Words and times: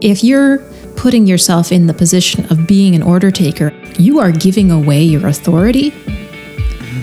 If 0.00 0.22
you're 0.22 0.58
putting 0.94 1.26
yourself 1.26 1.72
in 1.72 1.88
the 1.88 1.94
position 1.94 2.46
of 2.52 2.68
being 2.68 2.94
an 2.94 3.02
order 3.02 3.32
taker, 3.32 3.72
you 3.98 4.20
are 4.20 4.30
giving 4.30 4.70
away 4.70 5.02
your 5.02 5.26
authority 5.26 5.92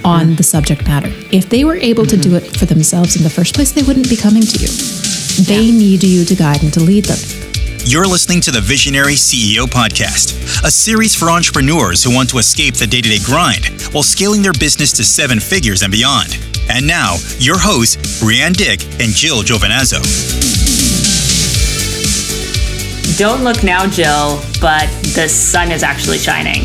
on 0.06 0.36
the 0.36 0.44
subject 0.44 0.88
matter. 0.88 1.10
If 1.30 1.50
they 1.50 1.66
were 1.66 1.76
able 1.76 2.06
to 2.06 2.16
do 2.16 2.36
it 2.36 2.56
for 2.56 2.66
themselves 2.66 3.18
in 3.18 3.24
the 3.24 3.30
first 3.30 3.54
place, 3.54 3.74
they 3.74 3.84
wouldn't 3.84 4.10
be 4.10 4.16
coming 4.16 4.44
to 4.44 4.60
you. 4.60 4.70
They 5.44 5.72
need 5.72 6.04
you 6.04 6.24
to 6.24 6.36
guide 6.36 6.64
and 6.64 6.72
to 6.74 6.80
lead 6.80 7.06
them. 7.06 7.18
You're 7.84 8.08
listening 8.08 8.40
to 8.42 8.52
the 8.52 8.62
Visionary 8.62 9.16
CEO 9.16 9.66
Podcast, 9.66 10.64
a 10.64 10.72
series 10.72 11.14
for 11.14 11.30
entrepreneurs 11.30 12.02
who 12.02 12.16
want 12.16 12.30
to 12.30 12.38
escape 12.38 12.76
the 12.76 12.88
day 12.88 13.02
to 13.02 13.10
day 13.10 13.20
grind 13.24 13.66
while 13.92 14.04
scaling 14.04 14.42
their 14.42 14.54
business 14.54 14.94
to 14.94 15.04
seven 15.04 15.42
figures 15.42 15.82
and 15.82 15.92
beyond. 15.92 16.40
And 16.70 16.88
now, 16.88 17.18
your 17.40 17.60
hosts, 17.60 18.24
Brianne 18.24 18.56
Dick 18.56 18.82
and 19.02 19.12
Jill 19.14 19.44
Giovinazzo. 19.44 20.65
Don't 23.18 23.46
look 23.46 23.64
now, 23.64 23.88
Jill, 23.88 24.42
but 24.60 24.90
the 25.16 25.28
sun 25.30 25.72
is 25.72 25.84
actually 25.84 26.18
shining. 26.18 26.64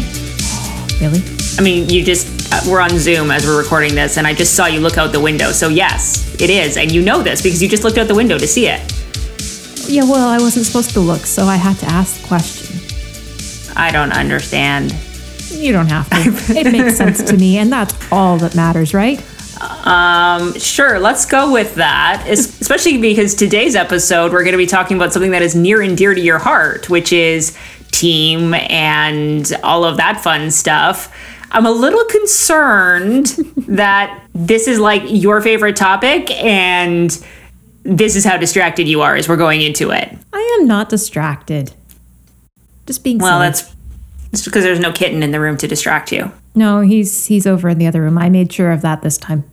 Really? 1.01 1.23
I 1.57 1.63
mean, 1.63 1.89
you 1.89 2.05
just, 2.05 2.53
uh, 2.53 2.61
we're 2.69 2.81
on 2.81 2.99
Zoom 2.99 3.31
as 3.31 3.47
we're 3.47 3.57
recording 3.57 3.95
this, 3.95 4.17
and 4.17 4.27
I 4.27 4.35
just 4.35 4.55
saw 4.57 4.67
you 4.67 4.81
look 4.81 4.99
out 4.99 5.13
the 5.13 5.21
window. 5.21 5.53
So, 5.53 5.69
yes, 5.69 6.35
it 6.41 6.51
is. 6.51 6.77
And 6.77 6.91
you 6.91 7.03
know 7.03 7.23
this 7.23 7.41
because 7.41 7.63
you 7.63 7.69
just 7.69 7.85
looked 7.85 7.99
out 7.99 8.09
the 8.09 8.17
window 8.17 8.37
to 8.37 8.49
see 8.49 8.67
it. 8.67 8.81
Yeah, 9.89 10.03
well, 10.03 10.29
I 10.29 10.39
wasn't 10.39 10.67
supposed 10.67 10.91
to 10.95 11.01
look, 11.01 11.21
so 11.21 11.45
I 11.45 11.55
had 11.55 11.77
to 11.79 11.87
ask 11.87 12.21
the 12.21 12.27
question. 12.27 12.77
I 13.77 13.93
don't 13.93 14.13
understand. 14.13 14.93
You 15.51 15.73
don't 15.73 15.89
have 15.89 16.11
to. 16.11 16.59
it 16.59 16.73
makes 16.73 16.97
sense 16.97 17.23
to 17.23 17.37
me, 17.37 17.59
and 17.59 17.73
that's 17.73 17.95
all 18.11 18.39
that 18.39 18.57
matters, 18.57 18.93
right? 18.93 19.25
Um, 19.61 20.59
sure, 20.59 20.99
let's 20.99 21.27
go 21.27 21.53
with 21.53 21.75
that. 21.77 22.25
Es- 22.27 22.61
Especially 22.61 22.99
because 22.99 23.35
today's 23.35 23.75
episode, 23.75 24.33
we're 24.33 24.43
going 24.43 24.53
to 24.53 24.59
be 24.59 24.67
talking 24.67 24.97
about 24.97 25.13
something 25.13 25.31
that 25.33 25.43
is 25.43 25.55
near 25.55 25.83
and 25.83 25.97
dear 25.97 26.15
to 26.15 26.21
your 26.21 26.39
heart, 26.39 26.89
which 26.89 27.13
is 27.13 27.57
team 27.91 28.55
and 28.55 29.53
all 29.63 29.85
of 29.85 29.97
that 29.99 30.21
fun 30.23 30.51
stuff. 30.51 31.15
I'm 31.53 31.67
a 31.67 31.71
little 31.71 32.05
concerned 32.05 33.27
that 33.69 34.23
this 34.35 34.69
is 34.69 34.79
like 34.79 35.03
your 35.07 35.41
favorite 35.41 35.77
topic 35.77 36.31
and 36.43 37.11
this 37.83 38.15
is 38.15 38.25
how 38.25 38.37
distracted 38.37 38.87
you 38.87 39.01
are 39.03 39.17
as 39.17 39.29
we're 39.29 39.37
going 39.37 39.61
into 39.63 39.91
it. 39.91 40.17
I 40.33 40.59
am 40.61 40.67
not 40.69 40.89
distracted. 40.89 41.73
Just 42.87 43.03
being 43.03 43.19
Well, 43.19 43.39
silly. 43.41 43.47
that's 43.49 43.77
it's 44.33 44.45
because 44.45 44.65
there's 44.65 44.81
no 44.81 44.93
kitten 44.93 45.23
in 45.23 45.31
the 45.31 45.41
room 45.41 45.57
to 45.59 45.67
distract 45.67 46.13
you. 46.13 46.31
No, 46.55 46.81
he's 46.81 47.27
he's 47.27 47.47
over 47.47 47.69
in 47.69 47.79
the 47.79 47.87
other 47.87 48.03
room. 48.03 48.19
I 48.19 48.29
made 48.29 48.53
sure 48.53 48.71
of 48.73 48.83
that 48.83 49.03
this 49.03 49.19
time. 49.19 49.45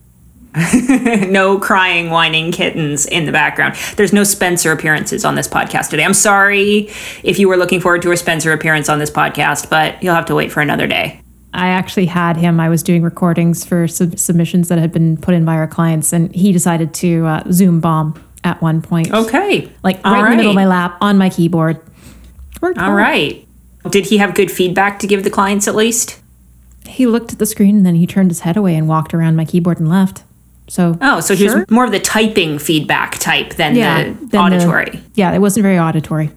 no 1.28 1.58
crying, 1.58 2.10
whining 2.10 2.52
kittens 2.52 3.06
in 3.06 3.26
the 3.26 3.32
background. 3.32 3.76
There's 3.96 4.12
no 4.12 4.24
Spencer 4.24 4.72
appearances 4.72 5.24
on 5.24 5.34
this 5.34 5.46
podcast 5.46 5.90
today. 5.90 6.04
I'm 6.04 6.14
sorry 6.14 6.90
if 7.22 7.38
you 7.38 7.48
were 7.48 7.56
looking 7.56 7.80
forward 7.80 8.02
to 8.02 8.12
a 8.12 8.16
Spencer 8.16 8.52
appearance 8.52 8.88
on 8.88 8.98
this 8.98 9.10
podcast, 9.10 9.70
but 9.70 10.02
you'll 10.02 10.14
have 10.14 10.26
to 10.26 10.34
wait 10.34 10.50
for 10.50 10.60
another 10.60 10.86
day. 10.86 11.20
I 11.54 11.68
actually 11.68 12.06
had 12.06 12.36
him. 12.36 12.60
I 12.60 12.68
was 12.68 12.82
doing 12.82 13.02
recordings 13.02 13.64
for 13.64 13.88
sub- 13.88 14.18
submissions 14.18 14.68
that 14.68 14.78
had 14.78 14.92
been 14.92 15.16
put 15.16 15.34
in 15.34 15.44
by 15.44 15.56
our 15.56 15.66
clients, 15.66 16.12
and 16.12 16.34
he 16.34 16.52
decided 16.52 16.94
to 16.94 17.26
uh, 17.26 17.42
Zoom 17.52 17.80
bomb 17.80 18.22
at 18.44 18.60
one 18.60 18.82
point. 18.82 19.12
Okay. 19.12 19.70
Like 19.82 20.04
right 20.04 20.24
in 20.24 20.30
the 20.30 20.36
middle 20.36 20.50
of 20.50 20.56
my 20.56 20.66
lap 20.66 20.98
on 21.00 21.18
my 21.18 21.30
keyboard. 21.30 21.80
Worked 22.60 22.78
All 22.78 22.94
right. 22.94 23.47
Did 23.88 24.06
he 24.06 24.18
have 24.18 24.34
good 24.34 24.50
feedback 24.50 24.98
to 25.00 25.06
give 25.06 25.24
the 25.24 25.30
clients 25.30 25.66
at 25.68 25.74
least? 25.74 26.20
He 26.86 27.06
looked 27.06 27.32
at 27.32 27.38
the 27.38 27.46
screen 27.46 27.76
and 27.78 27.86
then 27.86 27.94
he 27.96 28.06
turned 28.06 28.30
his 28.30 28.40
head 28.40 28.56
away 28.56 28.74
and 28.74 28.88
walked 28.88 29.12
around 29.14 29.36
my 29.36 29.44
keyboard 29.44 29.78
and 29.78 29.88
left. 29.88 30.22
So 30.68 30.98
Oh, 31.00 31.20
so 31.20 31.34
he 31.34 31.44
was 31.44 31.68
more 31.70 31.84
of 31.84 31.92
the 31.92 32.00
typing 32.00 32.58
feedback 32.58 33.18
type 33.18 33.54
than 33.54 33.74
yeah, 33.74 34.04
the 34.04 34.26
the- 34.26 34.38
auditory. 34.38 35.00
yeah, 35.14 35.32
it 35.32 35.38
wasn't 35.38 35.62
very 35.62 35.78
auditory. 35.78 36.30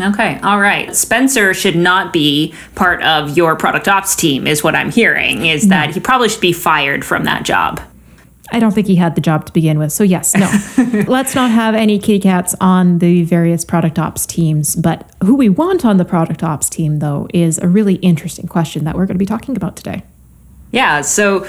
Okay, 0.00 0.38
all 0.42 0.58
right. 0.58 0.94
Spencer 0.96 1.52
should 1.52 1.76
not 1.76 2.10
be 2.10 2.54
part 2.74 3.02
of 3.02 3.36
your 3.36 3.54
product 3.56 3.86
ops 3.86 4.16
team, 4.16 4.46
is 4.46 4.64
what 4.64 4.74
I'm 4.74 4.90
hearing, 4.90 5.44
is 5.44 5.68
that 5.68 5.92
he 5.92 6.00
probably 6.00 6.30
should 6.30 6.40
be 6.40 6.54
fired 6.54 7.04
from 7.04 7.24
that 7.24 7.42
job. 7.42 7.80
I 8.52 8.58
don't 8.58 8.72
think 8.72 8.86
he 8.86 8.96
had 8.96 9.14
the 9.14 9.20
job 9.20 9.46
to 9.46 9.52
begin 9.52 9.78
with. 9.78 9.92
So 9.92 10.04
yes, 10.04 10.34
no. 10.34 11.04
Let's 11.08 11.34
not 11.34 11.50
have 11.50 11.74
any 11.74 11.98
kitty 11.98 12.20
cats 12.20 12.54
on 12.60 12.98
the 12.98 13.22
various 13.24 13.64
product 13.64 13.98
ops 13.98 14.26
teams. 14.26 14.76
But 14.76 15.10
who 15.22 15.34
we 15.36 15.48
want 15.48 15.84
on 15.84 15.96
the 15.96 16.04
product 16.04 16.42
ops 16.42 16.68
team, 16.68 16.98
though, 16.98 17.28
is 17.32 17.58
a 17.58 17.68
really 17.68 17.94
interesting 17.96 18.46
question 18.46 18.84
that 18.84 18.96
we're 18.96 19.06
going 19.06 19.16
to 19.16 19.20
be 19.20 19.26
talking 19.26 19.56
about 19.56 19.76
today. 19.76 20.02
Yeah, 20.72 21.00
so 21.00 21.46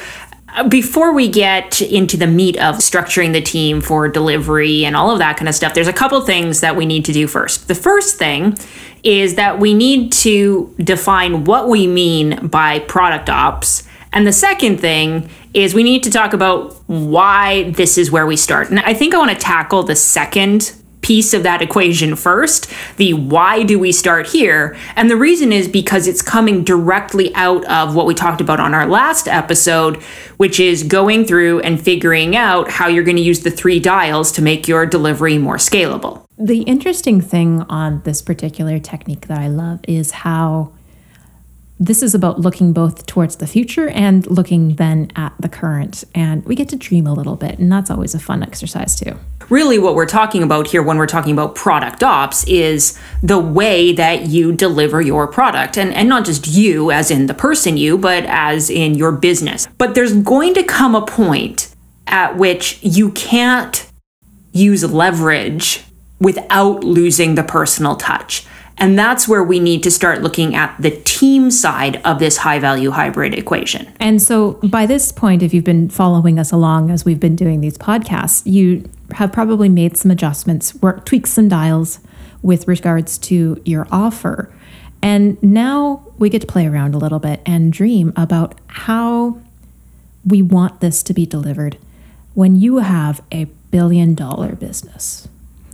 uh, 0.56 0.68
before 0.68 1.14
we 1.14 1.28
get 1.28 1.82
into 1.82 2.18
the 2.18 2.28
meat 2.28 2.58
of 2.58 2.78
structuring 2.78 3.34
the 3.34 3.42
team 3.42 3.82
for 3.82 4.08
delivery 4.08 4.84
and 4.84 4.96
all 4.96 5.12
of 5.12 5.20
that 5.20 5.38
kind 5.38 5.48
of 5.48 5.56
stuff, 5.56 5.74
there's 5.74 5.88
a 5.88 5.94
couple 5.94 6.20
things 6.22 6.62
that 6.62 6.76
we 6.76 6.86
need 6.86 7.06
to 7.06 7.14
do 7.14 7.28
first. 7.28 7.68
The 7.68 7.76
first 7.76 8.18
thing 8.18 8.58
is 9.04 9.36
that 9.36 9.60
we 9.60 9.74
need 9.74 10.12
to 10.12 10.74
define 10.80 11.46
what 11.46 11.70
we 11.70 11.88
mean 11.88 12.48
by 12.48 12.80
product 12.80 13.30
ops. 13.30 13.84
And 14.14 14.28
the 14.28 14.34
second 14.34 14.80
thing 14.80 15.30
is 15.54 15.74
we 15.74 15.84
need 15.84 16.04
to 16.04 16.10
talk 16.10 16.34
about 16.34 16.74
why 16.88 17.72
this 17.72 17.98
is 17.98 18.12
where 18.12 18.26
we 18.26 18.36
start. 18.36 18.70
And 18.70 18.80
I 18.80 18.94
think 18.94 19.14
I 19.14 19.18
want 19.18 19.32
to 19.32 19.38
tackle 19.38 19.84
the 19.84 19.96
second 19.96 20.74
piece 21.02 21.34
of 21.34 21.44
that 21.44 21.62
equation 21.62 22.16
first 22.16 22.72
the 22.98 23.14
why 23.14 23.64
do 23.64 23.80
we 23.80 23.92
start 23.92 24.28
here 24.28 24.78
and 24.96 25.10
the 25.10 25.16
reason 25.16 25.52
is 25.52 25.68
because 25.68 26.08
it's 26.08 26.22
coming 26.22 26.64
directly 26.64 27.34
out 27.34 27.66
of 27.66 27.96
what 27.96 28.06
we 28.06 28.14
talked 28.14 28.40
about 28.40 28.60
on 28.60 28.74
our 28.74 28.86
last 28.86 29.28
episode 29.28 29.98
which 30.38 30.60
is 30.60 30.84
going 30.84 31.26
through 31.26 31.60
and 31.62 31.82
figuring 31.82 32.36
out 32.36 32.70
how 32.70 32.88
you're 32.88 33.04
going 33.04 33.18
to 33.18 33.24
use 33.24 33.42
the 33.42 33.50
three 33.50 33.80
dials 33.80 34.32
to 34.32 34.42
make 34.44 34.68
your 34.68 34.86
delivery 34.86 35.40
more 35.40 35.58
scalable 35.58 36.24
The 36.38 36.62
interesting 36.62 37.20
thing 37.20 37.62
on 37.64 38.04
this 38.04 38.22
particular 38.22 38.78
technique 38.78 39.28
that 39.28 39.40
I 39.40 39.48
love 39.48 39.80
is 39.88 40.12
how 40.12 40.72
this 41.82 42.04
is 42.04 42.14
about 42.14 42.40
looking 42.40 42.74
both 42.74 43.08
towards 43.08 43.38
the 43.38 43.48
future 43.48 43.90
and 43.90 44.30
looking 44.30 44.76
then 44.76 45.12
at 45.16 45.34
the 45.40 45.50
current. 45.50 46.04
And 46.14 46.46
we 46.46 46.54
get 46.54 46.70
to 46.70 46.76
dream 46.76 47.08
a 47.08 47.14
little 47.14 47.36
bit, 47.36 47.58
and 47.58 47.72
that's 47.72 47.90
always 47.90 48.14
a 48.14 48.20
fun 48.20 48.44
exercise 48.44 48.98
too. 49.00 49.18
really 49.50 49.80
what 49.80 49.96
we're 49.96 50.06
talking 50.06 50.44
about 50.44 50.68
here 50.68 50.84
when 50.84 50.98
we're 50.98 51.08
talking 51.08 51.34
about 51.34 51.56
product 51.56 52.04
ops 52.04 52.44
is 52.46 52.98
the 53.22 53.40
way 53.40 53.92
that 53.92 54.28
you 54.28 54.54
deliver 54.54 55.02
your 55.02 55.28
product 55.28 55.78
and, 55.78 55.94
and 55.94 56.08
not 56.08 56.24
just 56.24 56.48
you 56.48 56.92
as 56.92 57.12
in 57.12 57.26
the 57.26 57.34
person 57.34 57.76
you 57.76 57.98
but 57.98 58.24
as 58.28 58.70
in 58.70 58.94
your 58.94 59.12
business 59.12 59.68
but 59.78 59.94
there's 59.94 60.14
going 60.14 60.54
to 60.54 60.64
come 60.64 60.96
a 60.96 61.06
point 61.06 61.76
at 62.08 62.38
which 62.38 62.80
you 62.82 63.12
can't 63.12 63.92
use 64.54 64.90
leverage 64.90 65.84
without 66.20 66.84
losing 66.84 67.36
the 67.36 67.44
personal 67.44 67.96
touch 67.98 68.46
and 68.82 69.00
that's 69.00 69.28
where 69.28 69.44
we 69.44 69.60
need 69.60 69.84
to 69.84 69.92
start 69.92 70.22
looking 70.22 70.56
at 70.56 70.76
the 70.80 70.92
team 71.06 71.52
side 71.52 72.02
of 72.04 72.20
this 72.20 72.38
high 72.38 72.60
value 72.60 72.92
hybrid 72.92 73.34
equation 73.34 73.88
And 74.00 74.22
so, 74.22 74.54
by 74.64 74.86
this 74.86 75.12
point, 75.12 75.44
if 75.44 75.54
you've 75.54 75.64
been 75.64 75.88
following 75.88 76.40
us 76.40 76.52
along 76.52 76.90
as 76.90 77.06
we've 77.06 77.20
been 77.20 77.36
doing 77.36 77.62
these 77.62 77.78
podcasts, 77.78 78.42
you 78.46 78.90
have 79.14 79.32
probably 79.32 79.70
made 79.70 79.96
some 79.96 80.12
adjustments, 80.12 80.76
work, 80.76 81.06
tweaked 81.06 81.28
some 81.28 81.48
dials 81.48 82.00
with 82.42 82.68
regards 82.68 83.18
to 83.20 83.62
your 83.66 83.88
offer. 83.92 84.52
And 85.04 85.42
now 85.42 86.06
we 86.18 86.30
get 86.30 86.42
to 86.42 86.48
play 86.48 86.68
around 86.68 86.96
a 86.96 86.98
little 86.98 87.20
bit 87.20 87.42
and 87.46 87.72
dream 87.72 88.14
about 88.16 88.60
how 88.68 89.40
we 90.26 90.42
want 90.42 90.82
this 90.82 91.04
to 91.04 91.14
be 91.14 91.26
delivered 91.26 91.78
when 92.34 92.56
you 92.56 92.78
have 92.78 93.22
a 93.32 93.46
billion 93.72 94.16
dollar 94.16 94.56
business. 94.56 95.28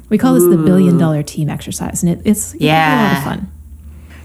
We 0.09 0.17
call 0.17 0.33
this 0.35 0.43
the 0.45 0.57
billion 0.57 0.97
dollar 0.97 1.21
team 1.23 1.49
exercise, 1.49 2.01
and 2.03 2.11
it, 2.13 2.21
it's, 2.25 2.53
it's 2.53 2.63
a 2.63 2.65
lot 2.65 2.71
Yeah. 2.71 3.17
of 3.17 3.23
fun. 3.23 3.51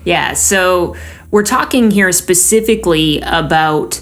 Yeah, 0.05 0.33
so 0.35 0.97
we're 1.31 1.45
talking 1.45 1.91
here 1.91 2.11
specifically 2.13 3.21
about 3.21 4.01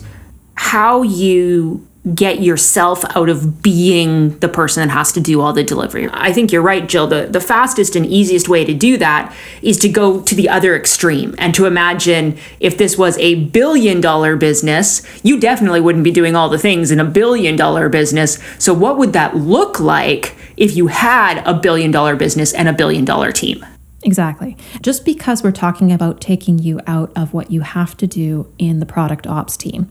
how 0.54 1.02
you 1.02 1.86
get 2.14 2.41
yourself 2.42 3.04
out 3.14 3.28
of 3.28 3.60
being 3.62 4.38
the 4.38 4.48
person 4.48 4.86
that 4.88 4.92
has 4.92 5.12
to 5.12 5.20
do 5.20 5.42
all 5.42 5.52
the 5.52 5.62
delivery. 5.62 6.08
I 6.12 6.32
think 6.32 6.50
you're 6.50 6.62
right, 6.62 6.88
Jill. 6.88 7.06
The, 7.06 7.27
the 7.27 7.42
fastest 7.42 7.94
and 7.94 8.06
easiest 8.06 8.48
way 8.48 8.65
to 8.65 8.72
do 8.72 8.97
that 8.97 9.34
is 9.60 9.77
to 9.80 9.88
go 9.91 10.22
to 10.22 10.34
the 10.34 10.48
other 10.48 10.74
extreme 10.74 11.34
and 11.38 11.54
to 11.54 11.66
imagine 11.66 12.38
if 12.59 12.78
this 12.78 12.97
was 12.97 13.18
a 13.18 13.44
billion 13.47 14.00
dollar 14.00 14.34
business, 14.36 15.03
you 15.22 15.38
definitely 15.38 15.82
wouldn't 15.82 16.04
be 16.04 16.10
doing 16.10 16.34
all 16.34 16.48
the 16.48 16.59
things 16.59 16.91
in 16.91 16.98
a 17.00 17.04
billion 17.04 17.54
dollar 17.54 17.91
business. 17.91 18.38
So, 18.59 18.72
what 18.72 18.97
would 18.97 19.12
that 19.12 19.36
look 19.36 19.78
like 19.78 20.34
if 20.60 20.77
you 20.77 20.86
had 20.86 21.42
a 21.47 21.54
billion 21.54 21.91
dollar 21.91 22.15
business 22.15 22.53
and 22.53 22.68
a 22.68 22.72
billion 22.72 23.04
dollar 23.04 23.33
team? 23.33 23.66
Exactly. 24.03 24.57
Just 24.83 25.04
because 25.04 25.42
we're 25.42 25.51
talking 25.51 25.91
about 25.91 26.21
taking 26.21 26.59
you 26.59 26.80
out 26.86 27.10
of 27.16 27.34
what 27.34 27.51
you 27.51 27.62
have 27.62 27.97
to 27.97 28.07
do 28.07 28.53
in 28.59 28.78
the 28.78 28.86
product 28.86 29.27
ops 29.27 29.57
team, 29.57 29.91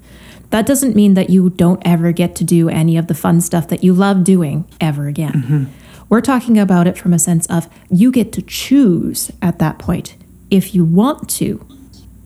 that 0.51 0.65
doesn't 0.65 0.95
mean 0.95 1.15
that 1.15 1.29
you 1.29 1.49
don't 1.49 1.81
ever 1.85 2.11
get 2.11 2.35
to 2.37 2.43
do 2.43 2.69
any 2.69 2.97
of 2.97 3.07
the 3.07 3.13
fun 3.13 3.41
stuff 3.41 3.67
that 3.67 3.83
you 3.83 3.93
love 3.93 4.23
doing 4.23 4.65
ever 4.79 5.07
again. 5.07 5.33
Mm-hmm. 5.33 5.63
We're 6.07 6.21
talking 6.21 6.57
about 6.57 6.87
it 6.87 6.97
from 6.97 7.13
a 7.13 7.19
sense 7.19 7.45
of 7.47 7.67
you 7.89 8.11
get 8.11 8.31
to 8.33 8.41
choose 8.41 9.31
at 9.41 9.59
that 9.59 9.77
point 9.77 10.15
if 10.49 10.73
you 10.73 10.85
want 10.85 11.29
to 11.31 11.65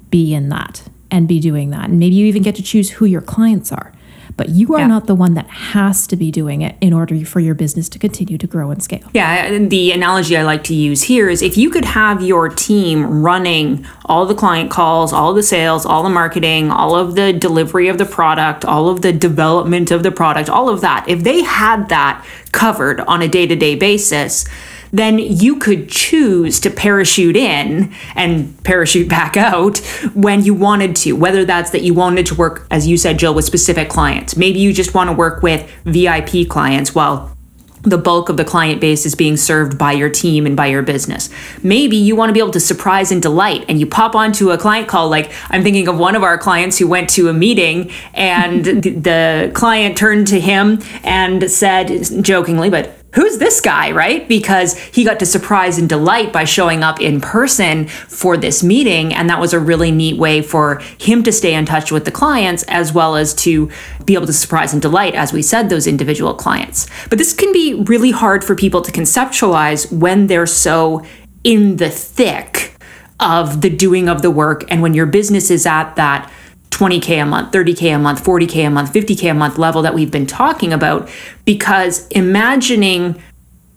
be 0.10 0.34
in 0.34 0.50
that 0.50 0.84
and 1.12 1.28
be 1.28 1.40
doing 1.40 1.70
that. 1.72 1.90
And 1.90 2.00
maybe 2.00 2.16
you 2.16 2.26
even 2.28 2.44
get 2.44 2.56
to 2.56 2.64
choose 2.64 2.92
who 2.92 3.06
your 3.06 3.22
clients 3.22 3.72
are. 3.72 3.93
But 4.38 4.50
you 4.50 4.74
are 4.76 4.80
Yeah. 4.80 4.88
not 4.88 5.08
the 5.08 5.16
one 5.16 5.34
that 5.36 5.48
has 5.48 6.08
to 6.08 6.16
be 6.16 6.32
doing 6.32 6.62
it 6.62 6.76
in 6.82 6.94
order 6.94 7.14
for 7.26 7.40
your 7.40 7.54
business 7.56 7.88
to 7.90 8.00
continue 8.00 8.38
to 8.38 8.48
grow 8.48 8.72
and 8.72 8.82
scale. 8.82 9.02
Yeah, 9.14 9.46
and 9.46 9.70
the 9.70 9.92
analogy 9.92 10.36
I 10.38 10.44
like 10.44 10.64
to 10.66 10.74
use 10.74 11.04
here 11.04 11.30
is 11.30 11.42
if 11.42 11.58
you 11.58 11.70
could 11.70 11.86
have 11.86 12.22
your 12.22 12.50
team 12.50 13.22
running 13.22 13.86
all 14.06 14.26
the 14.26 14.36
client 14.36 14.72
calls, 14.72 15.14
all 15.14 15.34
the 15.34 15.44
sales, 15.44 15.86
all 15.86 16.04
the 16.04 16.10
marketing, 16.10 16.72
all 16.72 16.96
of 16.96 17.16
the 17.16 17.32
delivery 17.34 17.88
of 17.88 17.98
the 17.98 18.06
product, 18.06 18.66
all 18.66 18.90
of 18.90 19.02
the 19.02 19.14
development 19.14 19.92
of 19.92 20.04
the 20.04 20.12
product, 20.12 20.50
all 20.50 20.70
of 20.70 20.82
that, 20.82 21.06
if 21.08 21.24
they 21.24 21.42
had 21.44 21.90
that 21.90 22.24
covered 22.52 23.00
on 23.02 23.22
a 23.22 23.28
day 23.28 23.46
to 23.48 23.56
day 23.56 23.76
basis, 23.76 24.46
then 24.94 25.18
you 25.18 25.58
could 25.58 25.90
choose 25.90 26.60
to 26.62 26.70
parachute 26.70 27.36
in 27.36 27.92
and 28.16 28.64
parachute 28.64 29.10
back 29.10 29.36
out 29.36 29.80
when 30.14 30.46
you 30.46 30.54
wanted 30.54 30.96
to, 30.96 31.14
whether 31.14 31.44
that's 31.44 31.72
that 31.72 31.82
you 31.82 31.96
wanted 31.96 32.28
to 32.28 32.36
work, 32.36 32.68
as 32.70 32.88
you 32.88 32.96
said, 32.96 33.18
Jill, 33.18 33.34
with 33.34 33.44
specific 33.44 33.90
clients. 33.90 34.38
Maybe 34.38 34.60
you 34.60 34.72
just 34.72 34.94
want 34.94 35.10
to 35.10 35.16
work 35.16 35.42
with 35.42 35.70
VIP 35.84 36.48
clients. 36.48 36.94
Well, 36.94 37.36
the 37.82 37.98
bulk 37.98 38.30
of 38.30 38.38
the 38.38 38.46
client 38.46 38.80
base 38.80 39.06
is 39.06 39.14
being 39.14 39.36
served 39.36 39.78
by 39.78 39.92
your 39.92 40.10
team 40.10 40.46
and 40.46 40.56
by 40.56 40.68
your 40.68 40.84
business. 40.84 41.30
Maybe 41.64 41.98
you 41.98 42.16
want 42.16 42.30
to 42.30 42.34
be 42.34 42.40
able 42.40 42.52
to 42.52 42.60
surprise 42.60 43.12
and 43.12 43.22
delight 43.22 43.66
and 43.68 43.78
you 43.80 43.86
pop 43.86 44.16
onto 44.16 44.52
a 44.52 44.58
client 44.58 44.88
call 44.88 45.10
like 45.10 45.34
I'm 45.50 45.64
thinking 45.64 45.90
of 45.90 45.98
one 45.98 46.16
of 46.16 46.24
our 46.24 46.38
clients 46.38 46.78
who 46.78 46.88
went 46.88 47.10
to 47.12 47.28
a 47.28 47.34
meeting 47.34 47.92
and 48.14 48.64
the 48.66 49.52
client 49.54 49.98
turned 49.98 50.28
to 50.28 50.40
him 50.40 50.82
and 51.04 51.52
said 51.52 52.24
jokingly 52.24 52.70
but 52.70 53.03
who's 53.14 53.38
this 53.38 53.62
guy, 53.62 53.92
right? 53.92 54.28
Because 54.28 54.78
he 54.78 55.04
got 55.04 55.20
to 55.20 55.26
surprise 55.26 55.78
and 55.78 55.88
delight 55.88 56.34
by 56.34 56.44
showing 56.44 56.84
up 56.84 57.00
in 57.00 57.22
person 57.22 57.88
for 57.88 58.38
this 58.38 58.64
meeting. 58.64 59.14
And 59.14 59.30
that 59.30 59.40
was 59.40 59.54
a 59.54 59.60
really 59.60 59.92
neat 59.92 60.18
way 60.18 60.42
for 60.42 60.80
him 60.98 61.24
to 61.24 61.32
stay 61.32 61.54
in 61.54 61.66
touch 61.66 61.92
with 61.92 62.06
the 62.06 62.12
clients 62.12 62.64
as 62.64 62.94
well 62.94 63.16
as 63.16 63.34
to 63.36 63.70
be 64.06 64.16
able 64.16 64.28
to 64.28 64.34
surprise 64.34 64.74
and 64.74 64.82
delight, 64.82 65.16
as 65.16 65.32
we 65.32 65.42
said, 65.42 65.70
those 65.70 65.88
individual 65.88 66.34
clients. 66.34 66.88
But 67.10 67.18
this 67.18 67.34
can 67.34 67.54
be 67.54 67.76
really 67.86 68.12
hard 68.12 68.44
for 68.44 68.56
people 68.56 68.82
to 68.82 68.92
conceptualize 68.92 69.92
when 69.92 70.28
they're 70.28 70.48
so 70.48 71.06
in 71.44 71.78
the 71.78 71.90
thick 71.90 72.76
of 73.20 73.62
the 73.62 73.70
doing 73.70 74.10
of 74.10 74.22
the 74.22 74.32
work 74.32 74.66
and 74.70 74.82
when 74.82 74.94
your 74.94 75.06
business 75.06 75.52
is 75.52 75.66
at 75.66 75.96
that 75.96 76.32
20K 76.74 77.22
a 77.22 77.26
month, 77.26 77.52
30K 77.52 77.96
a 77.96 78.00
month, 78.00 78.24
40K 78.24 78.68
a 78.68 78.70
month, 78.70 78.94
50K 78.94 79.32
a 79.32 79.34
month 79.34 79.58
level 79.58 79.82
that 79.82 79.94
we've 79.94 80.12
been 80.12 80.26
talking 80.26 80.74
about. 80.74 81.10
Because 81.46 82.08
imagining 82.10 83.22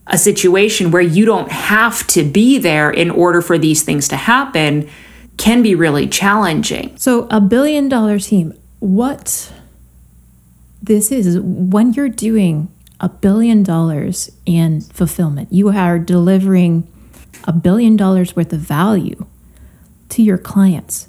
a 0.07 0.19
situation 0.19 0.91
where 0.91 1.03
you 1.03 1.25
don't 1.25 1.51
have 1.51 2.07
to 2.09 2.25
be 2.25 2.59
there 2.59 2.91
in 2.91 3.11
order 3.11 3.43
for 3.43 3.59
these 3.59 3.83
things 3.83 4.09
to 4.09 4.17
happen 4.17 4.89
can 5.37 5.63
be 5.63 5.75
really 5.75 6.07
challenging. 6.07 6.97
So, 6.97 7.27
a 7.31 7.41
billion 7.41 7.89
dollar 7.89 8.19
team, 8.19 8.55
what 8.79 9.53
this 10.83 11.11
is, 11.11 11.39
when 11.41 11.93
you're 11.93 12.09
doing 12.09 12.69
a 13.01 13.09
billion 13.09 13.63
dollars 13.63 14.31
in 14.47 14.81
fulfillment, 14.81 15.53
you 15.53 15.69
are 15.69 15.99
delivering 15.99 16.91
a 17.45 17.53
billion 17.53 17.97
dollars 17.97 18.35
worth 18.35 18.53
of 18.53 18.61
value 18.61 19.27
to 20.11 20.23
your 20.23 20.39
clients. 20.39 21.09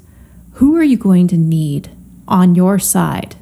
Who 0.57 0.75
are 0.75 0.83
you 0.83 0.97
going 0.97 1.27
to 1.27 1.37
need 1.37 1.91
on 2.27 2.55
your 2.55 2.79
side 2.79 3.35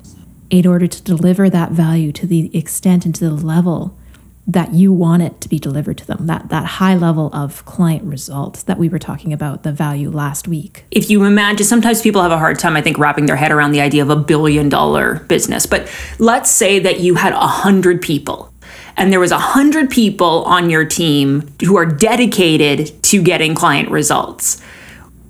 in 0.49 0.67
order 0.67 0.85
to 0.85 1.01
deliver 1.01 1.49
that 1.49 1.71
value 1.71 2.11
to 2.11 2.27
the 2.27 2.53
extent 2.53 3.05
and 3.05 3.15
to 3.15 3.29
the 3.29 3.33
level 3.33 3.97
that 4.45 4.73
you 4.73 4.91
want 4.91 5.23
it 5.23 5.39
to 5.39 5.47
be 5.47 5.57
delivered 5.57 5.97
to 5.99 6.05
them? 6.05 6.27
That 6.27 6.49
that 6.49 6.65
high 6.65 6.95
level 6.95 7.29
of 7.33 7.63
client 7.63 8.03
results 8.03 8.63
that 8.63 8.77
we 8.77 8.89
were 8.89 8.99
talking 8.99 9.31
about, 9.31 9.63
the 9.63 9.71
value 9.71 10.09
last 10.11 10.49
week. 10.49 10.83
if 10.91 11.09
you 11.09 11.23
imagine 11.23 11.65
sometimes 11.65 12.01
people 12.01 12.21
have 12.21 12.33
a 12.33 12.37
hard 12.37 12.59
time 12.59 12.75
i 12.75 12.81
think 12.81 12.97
wrapping 12.97 13.27
their 13.27 13.37
head 13.37 13.53
around 13.53 13.71
the 13.71 13.79
idea 13.79 14.01
of 14.01 14.09
a 14.09 14.15
billion 14.17 14.67
dollar 14.67 15.19
business 15.29 15.65
but 15.65 15.89
let's 16.19 16.51
say 16.51 16.79
that 16.79 16.99
you 16.99 17.15
had 17.15 17.31
a 17.31 17.47
hundred 17.47 18.01
people 18.01 18.51
and 18.97 19.09
there 19.11 19.21
was 19.21 19.31
a 19.31 19.39
hundred 19.39 19.89
people 19.89 20.43
on 20.43 20.69
your 20.69 20.83
team 20.83 21.49
who 21.61 21.77
are 21.77 21.85
dedicated 21.85 23.01
to 23.03 23.21
getting 23.21 23.55
client 23.55 23.89
results 23.89 24.61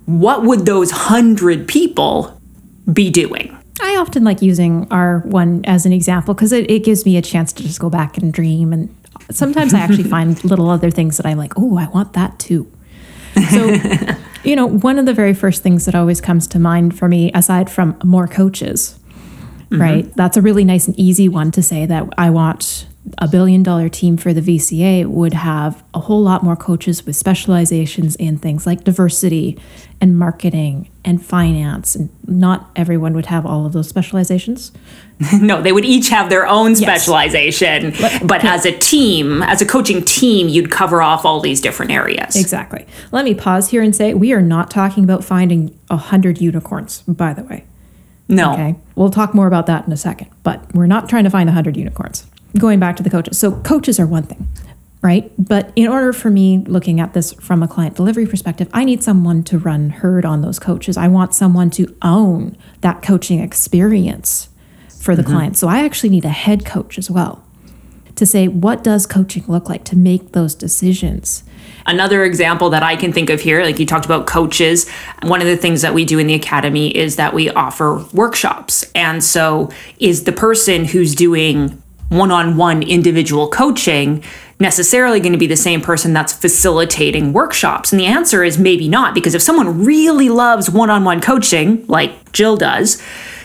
what 0.05 0.43
would 0.43 0.65
those 0.65 0.91
hundred 0.91 1.67
people 1.67 2.39
be 2.91 3.09
doing 3.09 3.55
I 3.81 3.97
often 3.97 4.23
like 4.23 4.41
using 4.41 4.87
our 4.89 5.19
one 5.19 5.61
as 5.65 5.85
an 5.85 5.91
example 5.91 6.33
because 6.33 6.51
it, 6.51 6.69
it 6.71 6.83
gives 6.83 7.05
me 7.05 7.17
a 7.17 7.21
chance 7.21 7.51
to 7.53 7.63
just 7.63 7.79
go 7.79 7.89
back 7.89 8.17
and 8.17 8.31
dream. 8.31 8.71
And 8.71 8.95
sometimes 9.29 9.73
I 9.73 9.79
actually 9.79 10.03
find 10.09 10.41
little 10.43 10.69
other 10.69 10.89
things 10.89 11.17
that 11.17 11.25
I'm 11.25 11.37
like, 11.37 11.53
oh, 11.57 11.77
I 11.77 11.87
want 11.89 12.13
that 12.13 12.39
too. 12.39 12.71
So, 13.51 13.75
you 14.43 14.55
know, 14.55 14.65
one 14.65 14.97
of 14.97 15.05
the 15.05 15.13
very 15.13 15.33
first 15.33 15.61
things 15.61 15.85
that 15.85 15.95
always 15.95 16.21
comes 16.21 16.47
to 16.47 16.59
mind 16.59 16.97
for 16.97 17.09
me, 17.09 17.31
aside 17.33 17.69
from 17.69 17.97
more 18.03 18.27
coaches, 18.27 18.97
mm-hmm. 19.69 19.81
right? 19.81 20.15
That's 20.15 20.37
a 20.37 20.41
really 20.41 20.63
nice 20.63 20.87
and 20.87 20.97
easy 20.97 21.27
one 21.27 21.51
to 21.51 21.61
say 21.61 21.85
that 21.85 22.07
I 22.17 22.29
want 22.29 22.87
a 23.19 23.27
billion 23.27 23.61
dollar 23.63 23.87
team 23.87 24.17
for 24.17 24.33
the 24.33 24.41
VCA 24.41 25.05
would 25.05 25.33
have 25.33 25.83
a 25.93 25.99
whole 25.99 26.21
lot 26.21 26.43
more 26.43 26.55
coaches 26.55 27.05
with 27.05 27.15
specializations 27.15 28.15
in 28.15 28.37
things 28.37 28.65
like 28.65 28.83
diversity 28.83 29.59
and 30.01 30.17
marketing 30.17 30.89
and 31.03 31.23
finance. 31.23 31.95
And 31.95 32.09
not 32.27 32.69
everyone 32.75 33.13
would 33.13 33.27
have 33.27 33.45
all 33.45 33.65
of 33.65 33.73
those 33.73 33.87
specializations. 33.87 34.71
no 35.33 35.61
they 35.61 35.71
would 35.71 35.85
each 35.85 36.09
have 36.09 36.29
their 36.29 36.45
own 36.45 36.75
specialization 36.75 37.93
but 38.25 38.43
as 38.43 38.65
a 38.65 38.77
team 38.79 39.41
as 39.43 39.61
a 39.61 39.65
coaching 39.65 40.03
team 40.03 40.49
you'd 40.49 40.69
cover 40.69 41.01
off 41.01 41.23
all 41.23 41.39
these 41.39 41.61
different 41.61 41.89
areas 41.89 42.35
Exactly. 42.35 42.85
Let 43.13 43.23
me 43.23 43.33
pause 43.33 43.69
here 43.69 43.81
and 43.81 43.95
say 43.95 44.13
we 44.13 44.33
are 44.33 44.41
not 44.41 44.69
talking 44.69 45.05
about 45.05 45.23
finding 45.23 45.77
a 45.89 45.95
hundred 45.97 46.41
unicorns, 46.41 47.01
by 47.03 47.33
the 47.33 47.43
way. 47.43 47.63
no 48.27 48.53
Okay. 48.53 48.75
We'll 48.95 49.09
talk 49.09 49.33
more 49.33 49.47
about 49.47 49.67
that 49.67 49.87
in 49.87 49.93
a 49.93 49.97
second, 49.97 50.29
but 50.43 50.73
we're 50.73 50.87
not 50.87 51.07
trying 51.07 51.23
to 51.23 51.29
find 51.29 51.47
100 51.47 51.77
unicorns. 51.77 52.25
Going 52.57 52.79
back 52.79 52.95
to 52.97 53.03
the 53.03 53.09
coaches. 53.09 53.37
So, 53.37 53.53
coaches 53.61 53.99
are 53.99 54.05
one 54.05 54.23
thing, 54.23 54.47
right? 55.01 55.31
But 55.37 55.71
in 55.75 55.87
order 55.87 56.13
for 56.13 56.29
me 56.29 56.59
looking 56.59 56.99
at 56.99 57.13
this 57.13 57.33
from 57.33 57.61
a 57.61 57.67
client 57.67 57.95
delivery 57.95 58.25
perspective, 58.25 58.69
I 58.73 58.83
need 58.83 59.03
someone 59.03 59.43
to 59.45 59.57
run 59.57 59.89
herd 59.89 60.25
on 60.25 60.41
those 60.41 60.59
coaches. 60.59 60.95
I 60.97 61.07
want 61.07 61.33
someone 61.33 61.69
to 61.71 61.95
own 62.01 62.57
that 62.81 63.01
coaching 63.01 63.39
experience 63.39 64.49
for 64.99 65.15
the 65.15 65.21
mm-hmm. 65.21 65.31
client. 65.31 65.57
So, 65.57 65.67
I 65.67 65.83
actually 65.83 66.09
need 66.09 66.25
a 66.25 66.29
head 66.29 66.65
coach 66.65 66.97
as 66.97 67.11
well 67.11 67.45
to 68.15 68.25
say, 68.25 68.47
what 68.47 68.83
does 68.83 69.05
coaching 69.05 69.43
look 69.47 69.69
like 69.69 69.83
to 69.85 69.97
make 69.97 70.31
those 70.31 70.55
decisions? 70.55 71.43
Another 71.85 72.23
example 72.23 72.69
that 72.69 72.81
I 72.81 72.95
can 72.95 73.11
think 73.13 73.29
of 73.29 73.41
here, 73.41 73.63
like 73.63 73.77
you 73.77 73.85
talked 73.85 74.05
about 74.05 74.25
coaches, 74.25 74.89
one 75.23 75.41
of 75.41 75.47
the 75.47 75.57
things 75.57 75.81
that 75.81 75.93
we 75.93 76.05
do 76.05 76.17
in 76.17 76.27
the 76.27 76.33
academy 76.33 76.95
is 76.95 77.17
that 77.17 77.33
we 77.33 77.49
offer 77.51 78.03
workshops. 78.13 78.89
And 78.95 79.23
so, 79.23 79.69
is 79.99 80.23
the 80.23 80.31
person 80.31 80.85
who's 80.85 81.13
doing 81.13 81.81
one 82.09 82.31
on 82.31 82.57
one 82.57 82.83
individual 82.83 83.49
coaching 83.49 84.23
necessarily 84.59 85.19
going 85.19 85.33
to 85.33 85.37
be 85.37 85.47
the 85.47 85.57
same 85.57 85.81
person 85.81 86.13
that's 86.13 86.33
facilitating 86.33 87.33
workshops? 87.33 87.91
And 87.91 87.99
the 87.99 88.05
answer 88.05 88.43
is 88.43 88.57
maybe 88.57 88.87
not, 88.87 89.13
because 89.13 89.35
if 89.35 89.41
someone 89.41 89.83
really 89.83 90.29
loves 90.29 90.69
one 90.69 90.89
on 90.89 91.03
one 91.03 91.21
coaching, 91.21 91.85
like 91.87 92.31
Jill 92.31 92.57
does, 92.57 93.01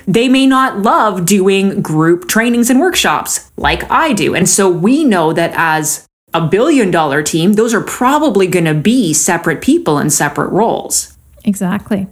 they 0.07 0.29
may 0.29 0.47
not 0.47 0.79
love 0.79 1.25
doing 1.27 1.83
group 1.83 2.29
trainings 2.29 2.71
and 2.71 2.81
workshops 2.81 3.51
like 3.57 3.89
I 3.91 4.13
do. 4.13 4.35
And 4.35 4.49
so 4.49 4.69
we 4.71 5.05
know 5.05 5.33
that 5.33 5.53
as 5.55 6.07
a 6.33 6.47
billion 6.47 6.91
dollar 6.91 7.23
team, 7.23 7.55
those 7.55 7.75
are 7.75 7.81
probably 7.81 8.47
going 8.47 8.65
to 8.65 8.75
be 8.75 9.13
separate 9.13 9.61
people 9.61 9.99
in 9.99 10.11
separate 10.11 10.51
roles. 10.51 11.17
Exactly. 11.45 12.07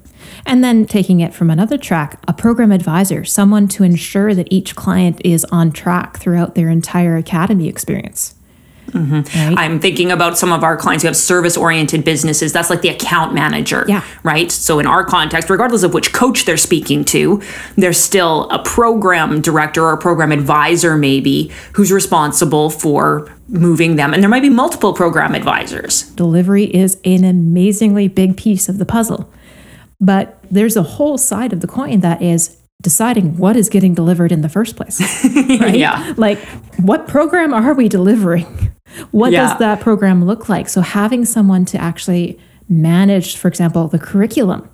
And 0.49 0.65
then 0.65 0.87
taking 0.87 1.21
it 1.21 1.35
from 1.35 1.51
another 1.51 1.77
track, 1.77 2.19
a 2.27 2.33
program 2.33 2.73
advisor, 2.73 3.23
someone 3.23 3.69
to 3.69 3.85
ensure 3.85 4.35
that 4.35 4.49
each 4.51 4.75
client 4.75 5.21
is 5.23 5.45
on 5.53 5.73
track 5.73 6.17
throughout 6.17 6.55
their 6.55 6.71
entire 6.71 7.19
academy 7.19 7.69
experience. 7.69 8.35
Mm-hmm. 8.93 9.15
Right? 9.39 9.59
I'm 9.59 9.79
thinking 9.79 10.11
about 10.11 10.39
some 10.39 10.51
of 10.51 10.65
our 10.65 10.75
clients 10.75 11.03
who 11.03 11.09
have 11.09 11.17
service 11.19 11.59
oriented 11.59 12.03
businesses. 12.03 12.55
That's 12.55 12.71
like 12.71 12.81
the 12.81 12.89
account 12.89 13.35
manager. 13.35 13.85
Yeah. 13.87 14.03
Right. 14.23 14.51
So, 14.51 14.79
in 14.79 14.87
our 14.87 15.05
context, 15.05 15.51
regardless 15.51 15.83
of 15.83 15.93
which 15.93 16.15
coach 16.15 16.47
they're 16.47 16.57
speaking 16.57 17.05
to, 17.07 17.43
there's 17.77 17.99
still 18.01 18.49
a 18.49 18.59
program 18.59 19.43
director 19.43 19.85
or 19.85 19.93
a 19.93 19.99
program 19.99 20.33
advisor, 20.33 20.97
maybe, 20.97 21.53
who's 21.75 21.93
responsible 21.93 22.71
for 22.71 23.31
moving 23.49 23.97
them. 23.97 24.15
And 24.15 24.23
there 24.23 24.31
might 24.31 24.41
be 24.43 24.49
multiple 24.49 24.95
program 24.95 25.35
advisors. 25.35 26.05
Delivery 26.13 26.65
is 26.65 26.99
an 27.05 27.25
amazingly 27.25 28.09
big 28.09 28.39
piece 28.39 28.71
of 28.71 28.79
the 28.79 28.87
puzzle. 28.87 29.31
But 30.01 30.39
there's 30.51 30.77
a 30.77 30.83
whole 30.83 31.19
side 31.19 31.53
of 31.53 31.61
the 31.61 31.67
coin 31.67 32.01
that 32.01 32.23
is 32.23 32.57
deciding 32.81 33.37
what 33.37 33.57
is 33.57 33.69
getting 33.69 33.95
delivered 33.95 34.31
in 34.31 34.43
the 34.43 34.49
first 34.49 34.77
place. 34.77 35.01
Right? 35.61 35.77
Yeah. 35.77 36.15
Like, 36.17 36.39
what 36.79 37.09
program 37.09 37.53
are 37.53 37.75
we 37.75 37.89
delivering? 37.89 38.73
What 39.11 39.33
Yeah. 39.33 39.49
does 39.49 39.59
that 39.59 39.81
program 39.81 40.25
look 40.25 40.49
like? 40.49 40.69
So, 40.69 40.81
having 40.81 41.25
someone 41.25 41.65
to 41.67 41.79
actually 41.81 42.39
manage, 42.69 43.37
for 43.37 43.49
example, 43.49 43.89
the 43.89 43.99
curriculum 43.99 44.69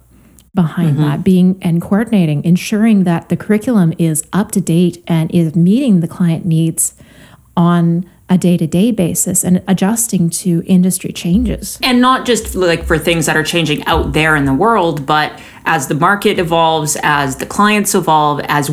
behind 0.54 0.92
mm-hmm. 0.92 1.02
that, 1.02 1.24
being 1.24 1.58
and 1.62 1.80
coordinating, 1.80 2.44
ensuring 2.44 3.04
that 3.04 3.28
the 3.28 3.36
curriculum 3.36 3.92
is 3.98 4.22
up 4.32 4.52
to 4.52 4.60
date 4.60 5.02
and 5.06 5.30
is 5.34 5.56
meeting 5.56 6.00
the 6.00 6.08
client 6.08 6.44
needs 6.44 6.94
on 7.56 8.04
a 8.34 8.38
day 8.38 8.56
to 8.56 8.66
day 8.66 8.90
basis 8.90 9.44
and 9.44 9.62
adjusting 9.68 10.28
to 10.28 10.62
industry 10.66 11.12
changes. 11.12 11.78
and 11.82 12.00
not 12.00 12.26
just 12.26 12.54
like 12.54 12.84
for 12.84 12.98
things 12.98 13.26
that 13.26 13.36
are 13.36 13.44
changing 13.44 13.84
out 13.86 14.12
there 14.12 14.34
in 14.34 14.44
the 14.44 14.52
world 14.52 15.06
but 15.06 15.40
as 15.64 15.86
the 15.88 15.94
market 15.94 16.38
evolves 16.38 16.96
as 17.02 17.36
the 17.36 17.46
clients 17.46 17.94
evolve 17.94 18.40
as 18.48 18.70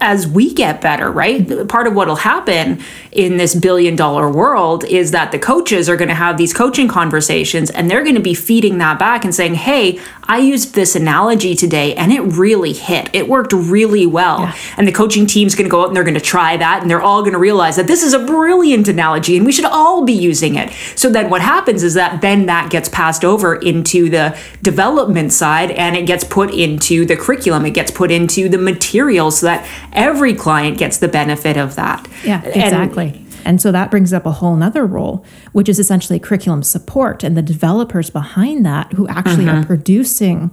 as 0.00 0.26
we 0.26 0.54
get 0.54 0.80
better, 0.80 1.10
right? 1.10 1.68
Part 1.68 1.86
of 1.86 1.94
what 1.94 2.08
will 2.08 2.16
happen 2.16 2.80
in 3.12 3.36
this 3.36 3.54
billion 3.54 3.96
dollar 3.96 4.30
world 4.30 4.84
is 4.84 5.10
that 5.10 5.32
the 5.32 5.38
coaches 5.38 5.88
are 5.88 5.96
going 5.96 6.08
to 6.08 6.14
have 6.14 6.36
these 6.36 6.52
coaching 6.54 6.88
conversations 6.88 7.70
and 7.70 7.90
they're 7.90 8.02
going 8.02 8.14
to 8.14 8.20
be 8.22 8.34
feeding 8.34 8.78
that 8.78 8.98
back 8.98 9.24
and 9.24 9.34
saying, 9.34 9.54
Hey, 9.54 10.00
I 10.28 10.38
used 10.38 10.74
this 10.74 10.96
analogy 10.96 11.54
today 11.54 11.94
and 11.94 12.12
it 12.12 12.20
really 12.20 12.72
hit. 12.72 13.08
It 13.12 13.28
worked 13.28 13.52
really 13.52 14.06
well. 14.06 14.40
Yeah. 14.40 14.56
And 14.76 14.86
the 14.86 14.92
coaching 14.92 15.26
team's 15.26 15.54
going 15.54 15.66
to 15.66 15.70
go 15.70 15.82
out 15.82 15.88
and 15.88 15.96
they're 15.96 16.04
going 16.04 16.14
to 16.14 16.20
try 16.20 16.56
that 16.56 16.82
and 16.82 16.90
they're 16.90 17.02
all 17.02 17.22
going 17.22 17.32
to 17.32 17.38
realize 17.38 17.76
that 17.76 17.86
this 17.86 18.02
is 18.02 18.12
a 18.12 18.18
brilliant 18.18 18.88
analogy 18.88 19.36
and 19.36 19.46
we 19.46 19.52
should 19.52 19.64
all 19.64 20.04
be 20.04 20.12
using 20.12 20.56
it. 20.56 20.72
So 20.96 21.08
then 21.08 21.30
what 21.30 21.42
happens 21.42 21.82
is 21.82 21.94
that 21.94 22.20
then 22.20 22.46
that 22.46 22.70
gets 22.70 22.88
passed 22.88 23.24
over 23.24 23.56
into 23.56 24.10
the 24.10 24.38
development 24.62 25.32
side 25.32 25.70
and 25.72 25.96
it 25.96 26.06
gets 26.06 26.24
put 26.24 26.52
into 26.52 27.04
the 27.06 27.16
curriculum, 27.16 27.64
it 27.66 27.74
gets 27.74 27.90
put 27.90 28.10
into 28.10 28.48
the 28.48 28.58
material 28.58 29.30
so 29.30 29.46
that 29.46 29.68
every 29.92 30.34
client 30.34 30.78
gets 30.78 30.98
the 30.98 31.08
benefit 31.08 31.56
of 31.56 31.76
that. 31.76 32.06
Yeah, 32.24 32.42
exactly. 32.44 33.08
And, 33.08 33.25
and 33.46 33.62
so 33.62 33.72
that 33.72 33.90
brings 33.90 34.12
up 34.12 34.26
a 34.26 34.32
whole 34.32 34.56
nother 34.56 34.84
role, 34.84 35.24
which 35.52 35.68
is 35.68 35.78
essentially 35.78 36.18
curriculum 36.18 36.62
support 36.62 37.22
and 37.22 37.36
the 37.36 37.42
developers 37.42 38.10
behind 38.10 38.66
that 38.66 38.92
who 38.94 39.06
actually 39.08 39.44
mm-hmm. 39.44 39.62
are 39.62 39.64
producing 39.64 40.50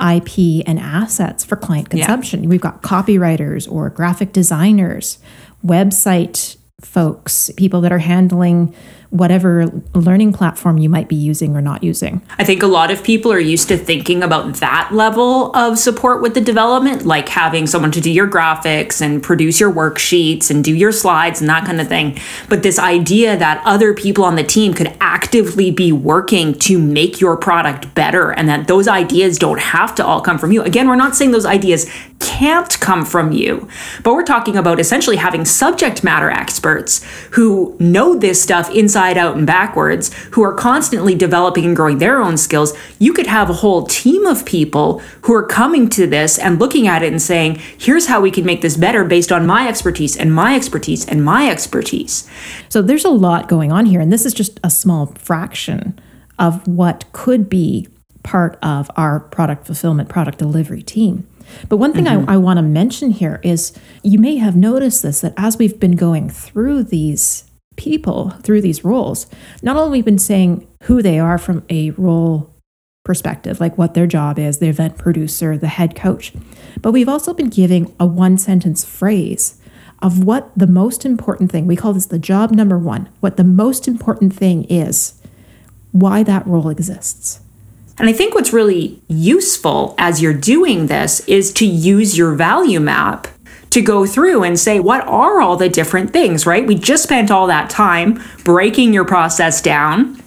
IP 0.00 0.66
and 0.66 0.78
assets 0.80 1.44
for 1.44 1.56
client 1.56 1.88
consumption. 1.88 2.42
Yeah. 2.42 2.48
We've 2.48 2.60
got 2.60 2.82
copywriters 2.82 3.70
or 3.70 3.88
graphic 3.90 4.32
designers, 4.32 5.18
website 5.64 6.56
folks, 6.80 7.50
people 7.56 7.80
that 7.82 7.92
are 7.92 7.98
handling 7.98 8.74
whatever 9.12 9.66
learning 9.92 10.32
platform 10.32 10.78
you 10.78 10.88
might 10.88 11.06
be 11.06 11.14
using 11.14 11.54
or 11.54 11.60
not 11.60 11.84
using. 11.84 12.22
I 12.38 12.44
think 12.44 12.62
a 12.62 12.66
lot 12.66 12.90
of 12.90 13.04
people 13.04 13.30
are 13.30 13.38
used 13.38 13.68
to 13.68 13.76
thinking 13.76 14.22
about 14.22 14.54
that 14.54 14.88
level 14.90 15.54
of 15.54 15.78
support 15.78 16.22
with 16.22 16.32
the 16.32 16.40
development, 16.40 17.04
like 17.04 17.28
having 17.28 17.66
someone 17.66 17.92
to 17.92 18.00
do 18.00 18.10
your 18.10 18.26
graphics 18.26 19.02
and 19.02 19.22
produce 19.22 19.60
your 19.60 19.70
worksheets 19.70 20.50
and 20.50 20.64
do 20.64 20.74
your 20.74 20.92
slides 20.92 21.42
and 21.42 21.50
that 21.50 21.66
kind 21.66 21.78
of 21.78 21.88
thing. 21.88 22.18
But 22.48 22.62
this 22.62 22.78
idea 22.78 23.36
that 23.36 23.62
other 23.66 23.92
people 23.92 24.24
on 24.24 24.36
the 24.36 24.44
team 24.44 24.72
could 24.72 24.96
actively 24.98 25.70
be 25.70 25.92
working 25.92 26.54
to 26.60 26.78
make 26.78 27.20
your 27.20 27.36
product 27.36 27.94
better 27.94 28.30
and 28.30 28.48
that 28.48 28.66
those 28.66 28.88
ideas 28.88 29.38
don't 29.38 29.60
have 29.60 29.94
to 29.96 30.06
all 30.06 30.22
come 30.22 30.38
from 30.38 30.52
you. 30.52 30.62
Again, 30.62 30.88
we're 30.88 30.96
not 30.96 31.14
saying 31.14 31.32
those 31.32 31.44
ideas 31.44 31.84
can't 32.18 32.80
come 32.80 33.04
from 33.04 33.32
you, 33.32 33.68
but 34.04 34.14
we're 34.14 34.22
talking 34.22 34.56
about 34.56 34.80
essentially 34.80 35.16
having 35.16 35.44
subject 35.44 36.02
matter 36.02 36.30
experts 36.30 37.04
who 37.32 37.76
know 37.78 38.14
this 38.14 38.40
stuff 38.40 38.70
inside 38.70 39.01
inside 39.02 39.18
out 39.18 39.36
and 39.36 39.46
backwards 39.46 40.12
who 40.32 40.42
are 40.42 40.54
constantly 40.54 41.14
developing 41.14 41.64
and 41.64 41.74
growing 41.74 41.98
their 41.98 42.20
own 42.20 42.36
skills, 42.36 42.72
you 42.98 43.12
could 43.12 43.26
have 43.26 43.50
a 43.50 43.54
whole 43.54 43.84
team 43.86 44.26
of 44.26 44.44
people 44.44 45.00
who 45.22 45.34
are 45.34 45.46
coming 45.46 45.88
to 45.88 46.06
this 46.06 46.38
and 46.38 46.60
looking 46.60 46.86
at 46.86 47.02
it 47.02 47.10
and 47.10 47.20
saying, 47.20 47.60
here's 47.78 48.06
how 48.06 48.20
we 48.20 48.30
can 48.30 48.44
make 48.44 48.60
this 48.60 48.76
better 48.76 49.04
based 49.04 49.32
on 49.32 49.46
my 49.46 49.68
expertise 49.68 50.16
and 50.16 50.32
my 50.32 50.54
expertise 50.54 51.04
and 51.06 51.24
my 51.24 51.50
expertise. 51.50 52.28
So 52.68 52.80
there's 52.80 53.04
a 53.04 53.10
lot 53.10 53.48
going 53.48 53.72
on 53.72 53.86
here, 53.86 54.00
and 54.00 54.12
this 54.12 54.24
is 54.24 54.34
just 54.34 54.60
a 54.62 54.70
small 54.70 55.06
fraction 55.18 55.98
of 56.38 56.66
what 56.66 57.04
could 57.12 57.48
be 57.48 57.88
part 58.22 58.56
of 58.62 58.88
our 58.96 59.18
product 59.18 59.66
fulfillment, 59.66 60.08
product 60.08 60.38
delivery 60.38 60.82
team. 60.82 61.26
But 61.68 61.78
one 61.78 61.92
thing 61.92 62.04
mm-hmm. 62.04 62.30
I, 62.30 62.34
I 62.34 62.36
want 62.36 62.58
to 62.58 62.62
mention 62.62 63.10
here 63.10 63.40
is 63.42 63.72
you 64.02 64.18
may 64.18 64.36
have 64.36 64.54
noticed 64.54 65.02
this 65.02 65.20
that 65.22 65.34
as 65.36 65.58
we've 65.58 65.78
been 65.78 65.96
going 65.96 66.30
through 66.30 66.84
these 66.84 67.44
people 67.76 68.30
through 68.42 68.62
these 68.62 68.84
roles, 68.84 69.26
not 69.62 69.76
only 69.76 69.98
we've 69.98 70.04
been 70.04 70.18
saying 70.18 70.66
who 70.84 71.02
they 71.02 71.18
are 71.18 71.38
from 71.38 71.64
a 71.70 71.90
role 71.90 72.52
perspective, 73.04 73.60
like 73.60 73.76
what 73.76 73.94
their 73.94 74.06
job 74.06 74.38
is, 74.38 74.58
the 74.58 74.68
event 74.68 74.96
producer, 74.96 75.56
the 75.56 75.68
head 75.68 75.96
coach, 75.96 76.32
but 76.80 76.92
we've 76.92 77.08
also 77.08 77.34
been 77.34 77.48
giving 77.48 77.94
a 77.98 78.06
one 78.06 78.38
sentence 78.38 78.84
phrase 78.84 79.58
of 80.00 80.24
what 80.24 80.50
the 80.56 80.66
most 80.66 81.04
important 81.04 81.50
thing, 81.50 81.66
we 81.66 81.76
call 81.76 81.92
this 81.92 82.06
the 82.06 82.18
job 82.18 82.50
number 82.50 82.78
one, 82.78 83.08
what 83.20 83.36
the 83.36 83.44
most 83.44 83.86
important 83.86 84.34
thing 84.34 84.64
is, 84.64 85.20
why 85.92 86.22
that 86.22 86.46
role 86.46 86.68
exists. 86.68 87.40
And 87.98 88.08
I 88.08 88.12
think 88.12 88.34
what's 88.34 88.52
really 88.52 89.00
useful 89.06 89.94
as 89.98 90.20
you're 90.20 90.34
doing 90.34 90.86
this 90.86 91.20
is 91.28 91.52
to 91.54 91.66
use 91.66 92.16
your 92.16 92.34
value 92.34 92.80
map 92.80 93.28
to 93.72 93.82
go 93.82 94.06
through 94.06 94.44
and 94.44 94.58
say, 94.58 94.80
what 94.80 95.06
are 95.06 95.40
all 95.40 95.56
the 95.56 95.68
different 95.68 96.12
things, 96.12 96.46
right? 96.46 96.66
We 96.66 96.74
just 96.74 97.02
spent 97.02 97.30
all 97.30 97.46
that 97.48 97.70
time 97.70 98.22
breaking 98.44 98.92
your 98.92 99.04
process 99.04 99.60
down, 99.60 100.22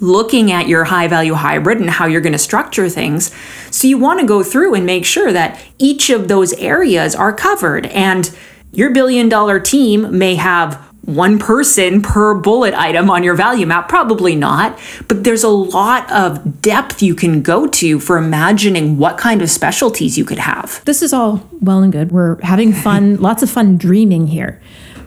looking 0.00 0.52
at 0.52 0.68
your 0.68 0.84
high 0.84 1.08
value 1.08 1.34
hybrid 1.34 1.78
and 1.80 1.90
how 1.90 2.06
you're 2.06 2.20
going 2.20 2.32
to 2.32 2.38
structure 2.38 2.88
things. 2.88 3.34
So 3.70 3.88
you 3.88 3.98
want 3.98 4.20
to 4.20 4.26
go 4.26 4.42
through 4.42 4.74
and 4.74 4.86
make 4.86 5.04
sure 5.04 5.32
that 5.32 5.60
each 5.78 6.10
of 6.10 6.28
those 6.28 6.52
areas 6.54 7.14
are 7.14 7.32
covered. 7.32 7.86
And 7.86 8.30
your 8.72 8.92
billion 8.92 9.28
dollar 9.28 9.58
team 9.58 10.18
may 10.18 10.34
have 10.36 10.87
one 11.08 11.38
person 11.38 12.02
per 12.02 12.34
bullet 12.34 12.74
item 12.74 13.10
on 13.10 13.22
your 13.22 13.34
value 13.34 13.66
map? 13.66 13.88
Probably 13.88 14.36
not. 14.36 14.78
But 15.08 15.24
there's 15.24 15.42
a 15.42 15.48
lot 15.48 16.10
of 16.12 16.60
depth 16.60 17.02
you 17.02 17.14
can 17.14 17.42
go 17.42 17.66
to 17.66 17.98
for 17.98 18.18
imagining 18.18 18.98
what 18.98 19.16
kind 19.16 19.40
of 19.40 19.50
specialties 19.50 20.18
you 20.18 20.24
could 20.24 20.38
have. 20.38 20.84
This 20.84 21.02
is 21.02 21.12
all 21.12 21.48
well 21.60 21.82
and 21.82 21.92
good. 21.92 22.12
We're 22.12 22.40
having 22.42 22.72
fun, 22.72 23.16
lots 23.20 23.42
of 23.42 23.50
fun 23.50 23.78
dreaming 23.78 24.26
here. 24.26 24.60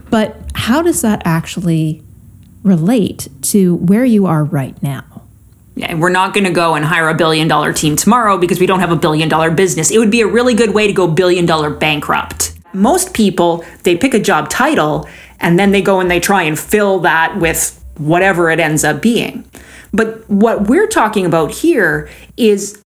But 0.10 0.36
how 0.56 0.82
does 0.82 1.02
that 1.02 1.22
actually 1.24 2.04
relate 2.64 3.30
to 3.44 3.76
where 3.76 4.06
you 4.06 4.26
are 4.26 4.44
right 4.44 4.82
now? 4.84 5.06
Yeah, 5.76 5.96
we're 5.96 6.10
not 6.10 6.34
going 6.34 6.44
to 6.44 6.52
go 6.52 6.76
and 6.76 6.84
hire 6.84 7.08
a 7.10 7.16
billion 7.16 7.48
dollar 7.48 7.72
team 7.74 7.96
tomorrow 7.96 8.38
because 8.38 8.60
we 8.60 8.66
don't 8.66 8.82
have 8.82 8.92
a 8.92 8.96
billion 8.96 9.30
dollar 9.30 9.52
business. 9.52 9.90
It 9.90 10.00
would 10.00 10.12
be 10.12 10.22
a 10.22 10.28
really 10.28 10.54
good 10.54 10.74
way 10.74 10.88
to 10.88 10.94
go 10.94 11.08
billion 11.08 11.46
dollar 11.46 11.70
bankrupt. 11.70 12.58
Most 12.74 13.14
people, 13.14 13.64
they 13.84 13.98
pick 13.98 14.14
a 14.14 14.20
job 14.20 14.50
title 14.50 15.08
and 15.42 15.60
then 15.60 15.72
they 15.72 15.82
go 15.82 16.00
and 16.00 16.10
they 16.10 16.20
try 16.20 16.44
and 16.44 16.58
fill 16.58 17.00
that 17.00 17.38
with 17.38 17.84
whatever 17.98 18.50
it 18.50 18.60
ends 18.60 18.84
up 18.84 19.02
being. 19.02 19.46
But 19.94 20.30
what 20.30 20.70
we're 20.70 20.88
talking 20.88 21.26
about 21.26 21.52
here 21.52 22.10
is 22.38 22.82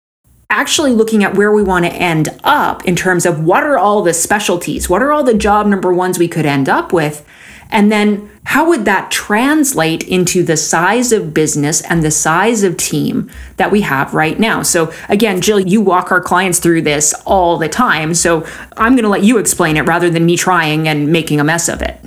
actually 0.51 0.91
looking 0.91 1.25
at 1.25 1.35
where 1.35 1.53
we 1.53 1.63
want 1.63 1.85
to 1.85 1.93
end 1.93 2.29
up 2.45 2.85
in 2.85 2.97
terms 2.97 3.25
of 3.25 3.45
what 3.45 3.63
are 3.63 3.79
all 3.79 4.03
the 4.03 4.13
specialties, 4.13 4.91
what 4.91 5.01
are 5.01 5.13
all 5.13 5.23
the 5.23 5.35
job 5.35 5.67
number 5.67 5.93
ones 5.93 6.19
we 6.19 6.29
could 6.29 6.45
end 6.45 6.69
up 6.69 6.93
with, 6.93 7.25
and 7.71 7.91
then 7.91 8.31
how 8.45 8.69
would 8.69 8.85
that 8.87 9.11
translate 9.11 10.03
into 10.09 10.43
the 10.43 10.57
size 10.57 11.13
of 11.13 11.33
business 11.33 11.83
and 11.83 12.03
the 12.03 12.11
size 12.11 12.63
of 12.63 12.77
team 12.77 13.31
that 13.59 13.71
we 13.71 13.83
have 13.83 14.13
right 14.15 14.39
now? 14.41 14.63
So, 14.63 14.93
again, 15.09 15.41
Jill, 15.41 15.61
you 15.61 15.81
walk 15.81 16.11
our 16.11 16.21
clients 16.21 16.59
through 16.59 16.83
this 16.83 17.15
all 17.27 17.59
the 17.59 17.69
time. 17.69 18.15
So, 18.15 18.47
I'm 18.77 18.95
going 18.95 19.05
to 19.05 19.11
let 19.11 19.23
you 19.23 19.39
explain 19.39 19.77
it 19.77 19.83
rather 19.83 20.11
than 20.11 20.27
me 20.27 20.37
trying 20.37 20.89
and 20.89 21.13
making 21.13 21.39
a 21.39 21.45
mess 21.45 21.69
of 21.69 21.83
it. 21.83 22.01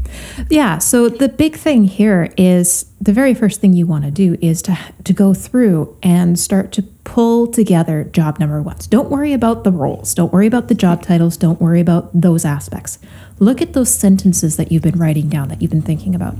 yeah. 0.50 0.78
So, 0.78 1.08
the 1.08 1.28
big 1.28 1.56
thing 1.56 1.84
here 1.84 2.32
is 2.36 2.86
the 3.00 3.12
very 3.12 3.34
first 3.34 3.60
thing 3.60 3.72
you 3.72 3.86
want 3.86 4.04
to 4.04 4.10
do 4.10 4.36
is 4.42 4.62
to, 4.62 4.78
to 5.04 5.12
go 5.12 5.34
through 5.34 5.96
and 6.02 6.38
start 6.38 6.72
to 6.72 6.82
pull 6.82 7.46
together 7.46 8.04
job 8.04 8.38
number 8.40 8.60
ones. 8.60 8.86
Don't 8.86 9.10
worry 9.10 9.32
about 9.32 9.64
the 9.64 9.70
roles, 9.70 10.14
don't 10.14 10.32
worry 10.32 10.46
about 10.46 10.68
the 10.68 10.74
job 10.74 11.02
titles, 11.02 11.36
don't 11.36 11.60
worry 11.60 11.80
about 11.80 12.10
those 12.20 12.44
aspects. 12.44 12.98
Look 13.38 13.60
at 13.60 13.74
those 13.74 13.92
sentences 13.92 14.56
that 14.56 14.72
you've 14.72 14.82
been 14.82 14.98
writing 14.98 15.28
down, 15.28 15.48
that 15.48 15.60
you've 15.60 15.70
been 15.70 15.82
thinking 15.82 16.14
about, 16.14 16.36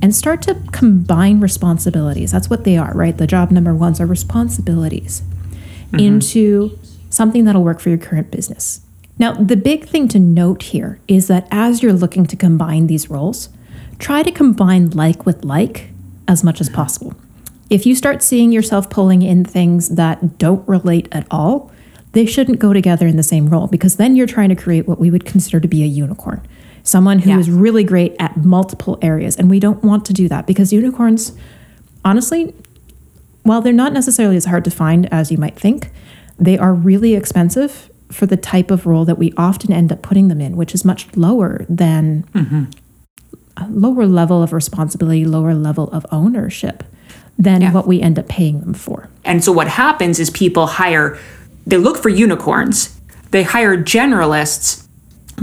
and 0.00 0.14
start 0.14 0.42
to 0.42 0.56
combine 0.72 1.40
responsibilities. 1.40 2.32
That's 2.32 2.50
what 2.50 2.64
they 2.64 2.76
are, 2.76 2.92
right? 2.94 3.16
The 3.16 3.26
job 3.26 3.50
number 3.50 3.74
ones 3.74 4.00
are 4.00 4.06
responsibilities 4.06 5.22
mm-hmm. 5.22 5.98
into 6.00 6.78
something 7.10 7.44
that'll 7.44 7.62
work 7.62 7.80
for 7.80 7.90
your 7.90 7.98
current 7.98 8.30
business. 8.30 8.80
Now, 9.18 9.32
the 9.32 9.56
big 9.56 9.86
thing 9.86 10.08
to 10.08 10.18
note 10.18 10.62
here 10.64 10.98
is 11.06 11.28
that 11.28 11.46
as 11.50 11.82
you're 11.82 11.92
looking 11.92 12.26
to 12.26 12.36
combine 12.36 12.86
these 12.86 13.08
roles, 13.08 13.48
try 13.98 14.22
to 14.22 14.32
combine 14.32 14.90
like 14.90 15.24
with 15.24 15.44
like 15.44 15.90
as 16.26 16.42
much 16.42 16.60
as 16.60 16.68
possible. 16.68 17.14
If 17.70 17.86
you 17.86 17.94
start 17.94 18.22
seeing 18.22 18.52
yourself 18.52 18.90
pulling 18.90 19.22
in 19.22 19.44
things 19.44 19.90
that 19.90 20.38
don't 20.38 20.66
relate 20.68 21.08
at 21.12 21.26
all, 21.30 21.71
they 22.12 22.26
shouldn't 22.26 22.58
go 22.58 22.72
together 22.72 23.06
in 23.06 23.16
the 23.16 23.22
same 23.22 23.48
role 23.48 23.66
because 23.66 23.96
then 23.96 24.16
you're 24.16 24.26
trying 24.26 24.50
to 24.50 24.56
create 24.56 24.86
what 24.86 24.98
we 24.98 25.10
would 25.10 25.24
consider 25.24 25.60
to 25.60 25.68
be 25.68 25.82
a 25.82 25.86
unicorn. 25.86 26.46
Someone 26.82 27.20
who 27.20 27.30
yeah. 27.30 27.38
is 27.38 27.50
really 27.50 27.84
great 27.84 28.14
at 28.18 28.36
multiple 28.36 28.98
areas. 29.02 29.36
And 29.36 29.48
we 29.48 29.60
don't 29.60 29.82
want 29.82 30.04
to 30.06 30.12
do 30.12 30.28
that 30.28 30.46
because 30.46 30.72
unicorns, 30.72 31.32
honestly, 32.04 32.54
while 33.44 33.60
they're 33.60 33.72
not 33.72 33.92
necessarily 33.92 34.36
as 34.36 34.46
hard 34.46 34.64
to 34.64 34.70
find 34.70 35.12
as 35.12 35.30
you 35.30 35.38
might 35.38 35.58
think, 35.58 35.90
they 36.38 36.58
are 36.58 36.74
really 36.74 37.14
expensive 37.14 37.90
for 38.10 38.26
the 38.26 38.36
type 38.36 38.70
of 38.70 38.84
role 38.84 39.04
that 39.04 39.16
we 39.16 39.32
often 39.36 39.72
end 39.72 39.90
up 39.90 40.02
putting 40.02 40.28
them 40.28 40.40
in, 40.40 40.56
which 40.56 40.74
is 40.74 40.84
much 40.84 41.08
lower 41.16 41.64
than 41.68 42.24
mm-hmm. 42.34 42.64
a 43.56 43.68
lower 43.70 44.06
level 44.06 44.42
of 44.42 44.52
responsibility, 44.52 45.24
lower 45.24 45.54
level 45.54 45.88
of 45.90 46.04
ownership 46.10 46.84
than 47.38 47.62
yeah. 47.62 47.72
what 47.72 47.86
we 47.86 48.00
end 48.00 48.18
up 48.18 48.28
paying 48.28 48.60
them 48.60 48.74
for. 48.74 49.08
And 49.24 49.42
so 49.42 49.50
what 49.50 49.68
happens 49.68 50.20
is 50.20 50.30
people 50.30 50.66
hire 50.66 51.18
they 51.66 51.76
look 51.76 51.96
for 51.96 52.08
unicorns. 52.08 52.98
They 53.30 53.42
hire 53.42 53.76
generalists 53.76 54.82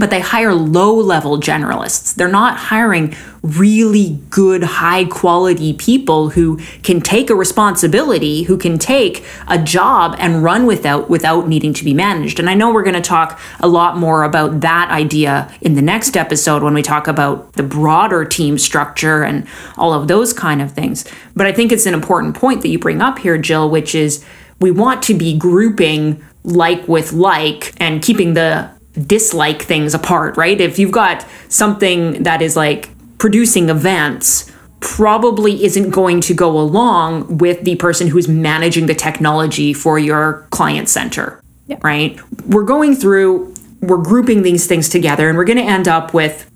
but 0.00 0.10
they 0.10 0.20
hire 0.20 0.54
low 0.54 0.94
level 0.94 1.38
generalists. 1.38 2.14
They're 2.14 2.28
not 2.28 2.56
hiring 2.56 3.14
really 3.42 4.18
good, 4.30 4.62
high 4.62 5.04
quality 5.04 5.72
people 5.72 6.30
who 6.30 6.58
can 6.82 7.00
take 7.00 7.28
a 7.28 7.34
responsibility, 7.34 8.44
who 8.44 8.56
can 8.56 8.78
take 8.78 9.24
a 9.48 9.58
job 9.58 10.14
and 10.18 10.42
run 10.42 10.66
without 10.66 11.10
without 11.10 11.48
needing 11.48 11.74
to 11.74 11.84
be 11.84 11.92
managed. 11.92 12.38
And 12.38 12.48
I 12.48 12.54
know 12.54 12.72
we're 12.72 12.82
going 12.82 12.94
to 12.94 13.00
talk 13.00 13.38
a 13.60 13.68
lot 13.68 13.96
more 13.96 14.24
about 14.24 14.60
that 14.60 14.90
idea 14.90 15.52
in 15.60 15.74
the 15.74 15.82
next 15.82 16.16
episode 16.16 16.62
when 16.62 16.74
we 16.74 16.82
talk 16.82 17.06
about 17.06 17.52
the 17.54 17.62
broader 17.62 18.24
team 18.24 18.58
structure 18.58 19.22
and 19.22 19.46
all 19.76 19.92
of 19.92 20.08
those 20.08 20.32
kind 20.32 20.62
of 20.62 20.72
things. 20.72 21.04
But 21.34 21.46
I 21.46 21.52
think 21.52 21.72
it's 21.72 21.86
an 21.86 21.94
important 21.94 22.36
point 22.36 22.62
that 22.62 22.68
you 22.68 22.78
bring 22.78 23.02
up 23.02 23.18
here, 23.18 23.38
Jill, 23.38 23.68
which 23.68 23.94
is 23.94 24.24
we 24.60 24.70
want 24.70 25.02
to 25.04 25.14
be 25.14 25.36
grouping 25.36 26.22
like 26.44 26.86
with 26.86 27.12
like 27.12 27.74
and 27.78 28.02
keeping 28.02 28.34
the 28.34 28.70
dislike 29.06 29.62
things 29.62 29.94
apart, 29.94 30.36
right? 30.36 30.60
If 30.60 30.78
you've 30.78 30.92
got 30.92 31.26
something 31.48 32.22
that 32.22 32.42
is 32.42 32.56
like 32.56 32.90
producing 33.18 33.68
events, 33.68 34.50
probably 34.80 35.64
isn't 35.64 35.90
going 35.90 36.20
to 36.22 36.34
go 36.34 36.58
along 36.58 37.38
with 37.38 37.64
the 37.64 37.76
person 37.76 38.08
who's 38.08 38.28
managing 38.28 38.86
the 38.86 38.94
technology 38.94 39.72
for 39.72 39.98
your 39.98 40.46
client 40.50 40.88
center, 40.88 41.40
yep. 41.66 41.82
right? 41.84 42.18
We're 42.46 42.64
going 42.64 42.96
through, 42.96 43.54
we're 43.80 44.02
grouping 44.02 44.42
these 44.42 44.66
things 44.66 44.88
together, 44.88 45.28
and 45.28 45.36
we're 45.36 45.44
going 45.44 45.58
to 45.58 45.64
end 45.64 45.86
up 45.86 46.14
with 46.14 46.50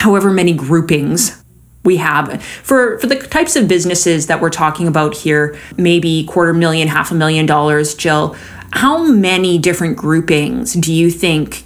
however 0.00 0.30
many 0.30 0.52
groupings 0.52 1.42
we 1.84 1.96
have 1.98 2.42
for 2.42 2.98
for 2.98 3.06
the 3.06 3.16
types 3.16 3.56
of 3.56 3.68
businesses 3.68 4.26
that 4.26 4.40
we're 4.40 4.50
talking 4.50 4.88
about 4.88 5.14
here 5.14 5.56
maybe 5.76 6.24
quarter 6.24 6.52
million 6.52 6.88
half 6.88 7.10
a 7.10 7.14
million 7.14 7.46
dollars 7.46 7.94
jill 7.94 8.34
how 8.74 9.04
many 9.04 9.56
different 9.56 9.96
groupings 9.96 10.74
do 10.74 10.92
you 10.92 11.08
think 11.08 11.64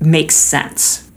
makes 0.00 0.34
sense? 0.34 1.08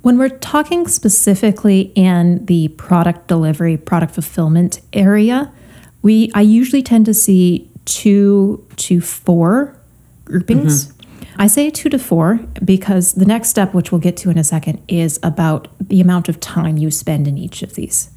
When 0.00 0.16
we're 0.16 0.30
talking 0.30 0.88
specifically 0.88 1.92
in 1.94 2.46
the 2.46 2.68
product 2.68 3.28
delivery, 3.28 3.76
product 3.76 4.14
fulfillment 4.14 4.80
area, 4.94 5.52
we 6.00 6.30
I 6.34 6.40
usually 6.40 6.82
tend 6.82 7.04
to 7.06 7.14
see 7.14 7.70
two 7.84 8.66
to 8.76 9.02
four 9.02 9.76
groupings. 10.24 10.86
Mm-hmm. 10.86 10.99
I 11.40 11.46
say 11.46 11.70
two 11.70 11.88
to 11.88 11.98
four 11.98 12.38
because 12.62 13.14
the 13.14 13.24
next 13.24 13.48
step, 13.48 13.72
which 13.72 13.90
we'll 13.90 14.00
get 14.00 14.14
to 14.18 14.30
in 14.30 14.36
a 14.36 14.44
second, 14.44 14.82
is 14.88 15.18
about 15.22 15.68
the 15.80 16.02
amount 16.02 16.28
of 16.28 16.38
time 16.38 16.76
you 16.76 16.90
spend 16.90 17.26
in 17.26 17.38
each 17.38 17.62
of 17.62 17.76
these. 17.76 18.10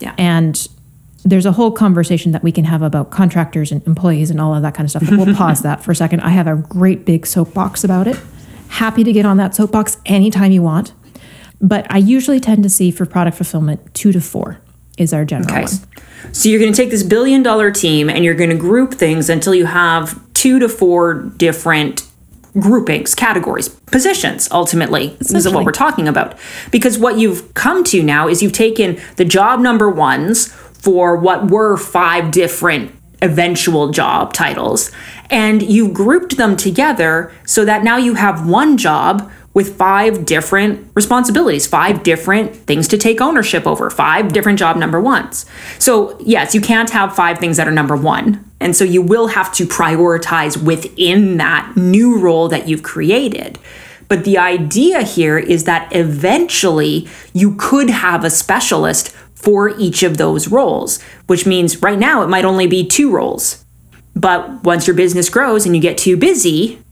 Yeah. 0.00 0.14
And 0.18 0.68
there's 1.24 1.46
a 1.46 1.52
whole 1.52 1.72
conversation 1.72 2.32
that 2.32 2.42
we 2.42 2.52
can 2.52 2.64
have 2.64 2.82
about 2.82 3.10
contractors 3.10 3.72
and 3.72 3.84
employees 3.86 4.30
and 4.30 4.38
all 4.38 4.54
of 4.54 4.60
that 4.60 4.74
kind 4.74 4.84
of 4.84 4.90
stuff. 4.90 5.04
But 5.08 5.18
we'll 5.18 5.34
pause 5.34 5.62
that 5.62 5.82
for 5.82 5.92
a 5.92 5.94
second. 5.94 6.20
I 6.20 6.28
have 6.28 6.46
a 6.46 6.56
great 6.56 7.06
big 7.06 7.26
soapbox 7.26 7.84
about 7.84 8.06
it. 8.06 8.20
Happy 8.68 9.02
to 9.02 9.14
get 9.14 9.24
on 9.24 9.38
that 9.38 9.54
soapbox 9.54 9.96
anytime 10.04 10.52
you 10.52 10.62
want. 10.62 10.92
But 11.62 11.86
I 11.90 11.96
usually 11.96 12.38
tend 12.38 12.64
to 12.64 12.68
see 12.68 12.90
for 12.90 13.06
product 13.06 13.38
fulfillment, 13.38 13.94
two 13.94 14.12
to 14.12 14.20
four 14.20 14.60
is 14.98 15.14
our 15.14 15.24
general 15.24 15.50
okay. 15.50 15.62
one. 15.62 16.34
So 16.34 16.50
you're 16.50 16.60
going 16.60 16.72
to 16.72 16.76
take 16.76 16.90
this 16.90 17.02
billion 17.02 17.42
dollar 17.42 17.70
team 17.70 18.10
and 18.10 18.26
you're 18.26 18.34
going 18.34 18.50
to 18.50 18.56
group 18.56 18.92
things 18.92 19.30
until 19.30 19.54
you 19.54 19.64
have 19.64 20.20
two 20.34 20.58
to 20.58 20.68
four 20.68 21.14
different 21.14 22.07
groupings, 22.60 23.14
categories, 23.14 23.68
positions, 23.68 24.48
ultimately. 24.50 25.16
This 25.18 25.34
is 25.34 25.52
what 25.52 25.64
we're 25.64 25.72
talking 25.72 26.08
about. 26.08 26.38
Because 26.70 26.98
what 26.98 27.18
you've 27.18 27.54
come 27.54 27.84
to 27.84 28.02
now 28.02 28.28
is 28.28 28.42
you've 28.42 28.52
taken 28.52 29.00
the 29.16 29.24
job 29.24 29.60
number 29.60 29.88
ones 29.88 30.48
for 30.48 31.16
what 31.16 31.50
were 31.50 31.76
five 31.76 32.30
different 32.30 32.94
eventual 33.20 33.90
job 33.90 34.32
titles 34.32 34.92
and 35.30 35.62
you've 35.62 35.92
grouped 35.92 36.36
them 36.36 36.56
together 36.56 37.32
so 37.44 37.64
that 37.64 37.82
now 37.82 37.96
you 37.96 38.14
have 38.14 38.48
one 38.48 38.76
job 38.76 39.30
with 39.54 39.76
five 39.76 40.24
different 40.24 40.88
responsibilities, 40.94 41.66
five 41.66 42.02
different 42.02 42.54
things 42.54 42.86
to 42.88 42.96
take 42.96 43.20
ownership 43.20 43.66
over, 43.66 43.90
five 43.90 44.32
different 44.32 44.58
job 44.58 44.76
number 44.76 45.00
ones. 45.00 45.46
So, 45.78 46.16
yes, 46.20 46.54
you 46.54 46.60
can't 46.60 46.90
have 46.90 47.14
five 47.14 47.38
things 47.38 47.56
that 47.56 47.66
are 47.66 47.72
number 47.72 47.96
one. 47.96 48.47
And 48.60 48.74
so 48.74 48.84
you 48.84 49.02
will 49.02 49.28
have 49.28 49.52
to 49.54 49.66
prioritize 49.66 50.60
within 50.62 51.36
that 51.36 51.76
new 51.76 52.18
role 52.18 52.48
that 52.48 52.68
you've 52.68 52.82
created. 52.82 53.58
But 54.08 54.24
the 54.24 54.38
idea 54.38 55.02
here 55.02 55.38
is 55.38 55.64
that 55.64 55.94
eventually 55.94 57.06
you 57.34 57.54
could 57.56 57.90
have 57.90 58.24
a 58.24 58.30
specialist 58.30 59.10
for 59.34 59.68
each 59.78 60.02
of 60.02 60.16
those 60.16 60.48
roles, 60.48 61.00
which 61.26 61.46
means 61.46 61.82
right 61.82 61.98
now 61.98 62.22
it 62.22 62.28
might 62.28 62.44
only 62.44 62.66
be 62.66 62.86
two 62.86 63.10
roles. 63.12 63.64
But 64.14 64.64
once 64.64 64.86
your 64.86 64.96
business 64.96 65.28
grows 65.28 65.64
and 65.64 65.76
you 65.76 65.80
get 65.80 65.96
too 65.96 66.16
busy, 66.16 66.82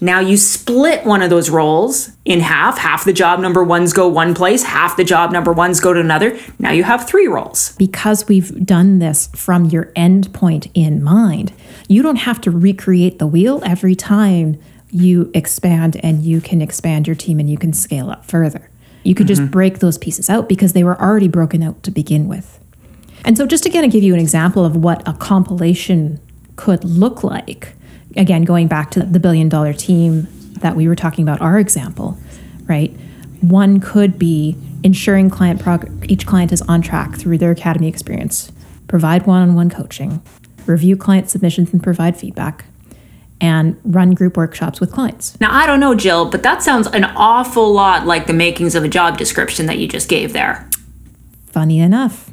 now 0.00 0.20
you 0.20 0.36
split 0.36 1.04
one 1.04 1.22
of 1.22 1.30
those 1.30 1.48
roles 1.48 2.10
in 2.24 2.40
half. 2.40 2.78
Half 2.78 3.04
the 3.04 3.12
job 3.12 3.40
number 3.40 3.64
ones 3.64 3.92
go 3.92 4.08
one 4.08 4.34
place, 4.34 4.62
half 4.62 4.96
the 4.96 5.04
job 5.04 5.32
number 5.32 5.52
ones 5.52 5.80
go 5.80 5.92
to 5.92 6.00
another. 6.00 6.38
Now 6.58 6.72
you 6.72 6.84
have 6.84 7.08
three 7.08 7.26
roles. 7.26 7.74
Because 7.76 8.28
we've 8.28 8.64
done 8.64 8.98
this 8.98 9.28
from 9.34 9.66
your 9.66 9.92
end 9.96 10.32
point 10.34 10.68
in 10.74 11.02
mind, 11.02 11.52
you 11.88 12.02
don't 12.02 12.16
have 12.16 12.40
to 12.42 12.50
recreate 12.50 13.18
the 13.18 13.26
wheel 13.26 13.62
every 13.64 13.94
time 13.94 14.60
you 14.90 15.30
expand 15.34 15.96
and 16.02 16.22
you 16.22 16.40
can 16.40 16.60
expand 16.60 17.06
your 17.06 17.16
team 17.16 17.40
and 17.40 17.48
you 17.48 17.58
can 17.58 17.72
scale 17.72 18.10
up 18.10 18.24
further. 18.24 18.70
You 19.02 19.14
could 19.14 19.26
mm-hmm. 19.26 19.42
just 19.42 19.50
break 19.50 19.78
those 19.78 19.98
pieces 19.98 20.28
out 20.28 20.48
because 20.48 20.72
they 20.72 20.84
were 20.84 21.00
already 21.00 21.28
broken 21.28 21.62
out 21.62 21.82
to 21.84 21.90
begin 21.90 22.28
with. 22.28 22.60
And 23.24 23.36
so, 23.36 23.46
just 23.46 23.62
to 23.64 23.70
kind 23.70 23.84
of 23.84 23.90
give 23.90 24.02
you 24.02 24.14
an 24.14 24.20
example 24.20 24.64
of 24.64 24.76
what 24.76 25.06
a 25.08 25.12
compilation 25.12 26.20
could 26.56 26.84
look 26.84 27.22
like, 27.22 27.74
again, 28.16 28.44
going 28.44 28.68
back 28.68 28.90
to 28.92 29.00
the 29.00 29.20
billion 29.20 29.48
dollar 29.48 29.72
team 29.72 30.28
that 30.60 30.74
we 30.74 30.88
were 30.88 30.96
talking 30.96 31.22
about, 31.22 31.40
our 31.40 31.58
example, 31.58 32.18
right? 32.66 32.90
One 33.40 33.80
could 33.80 34.18
be 34.18 34.56
ensuring 34.82 35.30
client 35.30 35.60
prog- 35.60 36.10
each 36.10 36.26
client 36.26 36.52
is 36.52 36.62
on 36.62 36.82
track 36.82 37.16
through 37.16 37.38
their 37.38 37.50
academy 37.50 37.88
experience, 37.88 38.50
provide 38.88 39.26
one 39.26 39.42
on 39.42 39.54
one 39.54 39.70
coaching, 39.70 40.22
review 40.66 40.96
client 40.96 41.30
submissions 41.30 41.72
and 41.72 41.82
provide 41.82 42.16
feedback, 42.16 42.64
and 43.40 43.78
run 43.84 44.12
group 44.12 44.36
workshops 44.36 44.80
with 44.80 44.90
clients. 44.90 45.38
Now, 45.40 45.52
I 45.52 45.66
don't 45.66 45.80
know, 45.80 45.94
Jill, 45.94 46.30
but 46.30 46.42
that 46.42 46.62
sounds 46.62 46.86
an 46.88 47.04
awful 47.04 47.70
lot 47.72 48.06
like 48.06 48.26
the 48.26 48.32
makings 48.32 48.74
of 48.74 48.82
a 48.82 48.88
job 48.88 49.18
description 49.18 49.66
that 49.66 49.78
you 49.78 49.86
just 49.86 50.08
gave 50.08 50.32
there. 50.32 50.68
Funny 51.46 51.78
enough, 51.78 52.30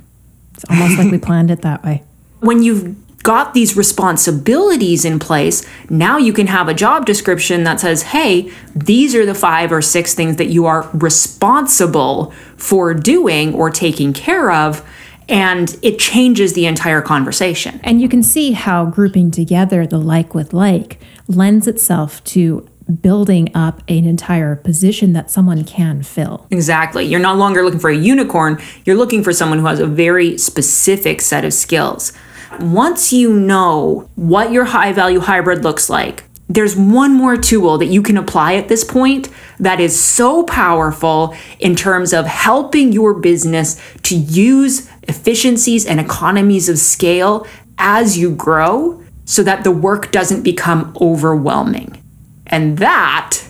it's 0.54 0.63
almost 0.69 0.98
like 0.98 1.12
we 1.12 1.17
planned 1.19 1.52
it 1.52 1.62
that 1.62 1.84
way. 1.84 2.04
When 2.39 2.63
you've 2.63 2.96
got 3.24 3.54
these 3.54 3.76
responsibilities 3.76 5.06
in 5.06 5.18
place, 5.18 5.66
now 5.90 6.18
you 6.18 6.34
can 6.34 6.48
have 6.48 6.68
a 6.68 6.74
job 6.74 7.06
description 7.06 7.64
that 7.64 7.80
says, 7.80 8.04
hey, 8.04 8.52
these 8.76 9.16
are 9.16 9.26
the 9.26 9.34
five 9.34 9.72
or 9.72 9.82
six 9.82 10.14
things 10.14 10.36
that 10.36 10.48
you 10.48 10.66
are 10.66 10.90
responsible 10.94 12.32
for 12.58 12.94
doing 12.94 13.54
or 13.56 13.70
taking 13.70 14.14
care 14.14 14.52
of 14.52 14.88
and 15.30 15.78
it 15.82 16.00
changes 16.00 16.54
the 16.54 16.66
entire 16.66 17.02
conversation. 17.02 17.80
And 17.84 18.02
you 18.02 18.10
can 18.10 18.24
see 18.24 18.52
how 18.52 18.86
grouping 18.86 19.32
together 19.32 19.88
the 19.88 19.98
like 19.98 20.36
with 20.36 20.54
like 20.54 21.00
lends 21.28 21.66
itself 21.66 22.22
to 22.26 22.68
building 23.02 23.50
up 23.56 23.82
an 23.88 24.06
entire 24.06 24.58
position 24.58 25.14
that 25.14 25.32
someone 25.32 25.64
can 25.64 26.04
fill. 26.04 26.46
Exactly. 26.52 27.06
You're 27.06 27.22
no 27.22 27.34
longer 27.34 27.64
looking 27.64 27.80
for 27.80 27.90
a 27.90 27.96
unicorn, 27.96 28.62
you're 28.86 28.98
looking 28.98 29.24
for 29.24 29.32
someone 29.32 29.60
who 29.60 29.66
has 29.68 29.80
a 29.80 29.88
very 29.88 30.38
specific 30.38 31.22
set 31.22 31.46
of 31.46 31.54
skills. 31.54 32.12
Once 32.62 33.13
you 33.13 33.34
know 33.34 34.10
what 34.16 34.52
your 34.52 34.66
high 34.66 34.94
value 34.94 35.20
hybrid 35.20 35.63
looks 35.63 35.89
like, 35.89 36.24
there's 36.50 36.76
one 36.76 37.13
more 37.13 37.38
tool 37.38 37.78
that 37.78 37.88
you 37.88 38.02
can 38.02 38.18
apply 38.18 38.56
at 38.56 38.68
this 38.68 38.84
point 38.84 39.30
that 39.60 39.80
is 39.80 40.00
so 40.00 40.44
powerful 40.44 41.36
in 41.60 41.76
terms 41.76 42.13
of 42.13 42.26
helping 42.26 42.92
your 42.92 43.13
business 43.13 43.82
to 44.04 44.16
use 44.16 44.89
efficiencies 45.04 45.86
and 45.86 46.00
economies 46.00 46.70
of 46.70 46.78
scale 46.78 47.48
as 47.78 48.18
you 48.18 48.36
grow 48.36 49.02
so 49.26 49.42
that 49.44 49.63
the 49.63 49.72
work 49.72 50.12
doesn't 50.12 50.44
become 50.44 50.96
overwhelming. 51.00 52.02
And 52.48 52.78
that 52.78 53.42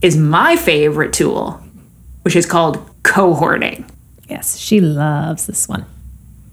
is 0.00 0.16
my 0.16 0.56
favorite 0.56 1.12
tool, 1.12 1.62
which 2.22 2.36
is 2.36 2.46
called 2.46 2.88
cohorting. 3.02 3.90
Yes, 4.28 4.56
she 4.56 4.80
loves 4.80 5.46
this 5.46 5.68
one. 5.68 5.84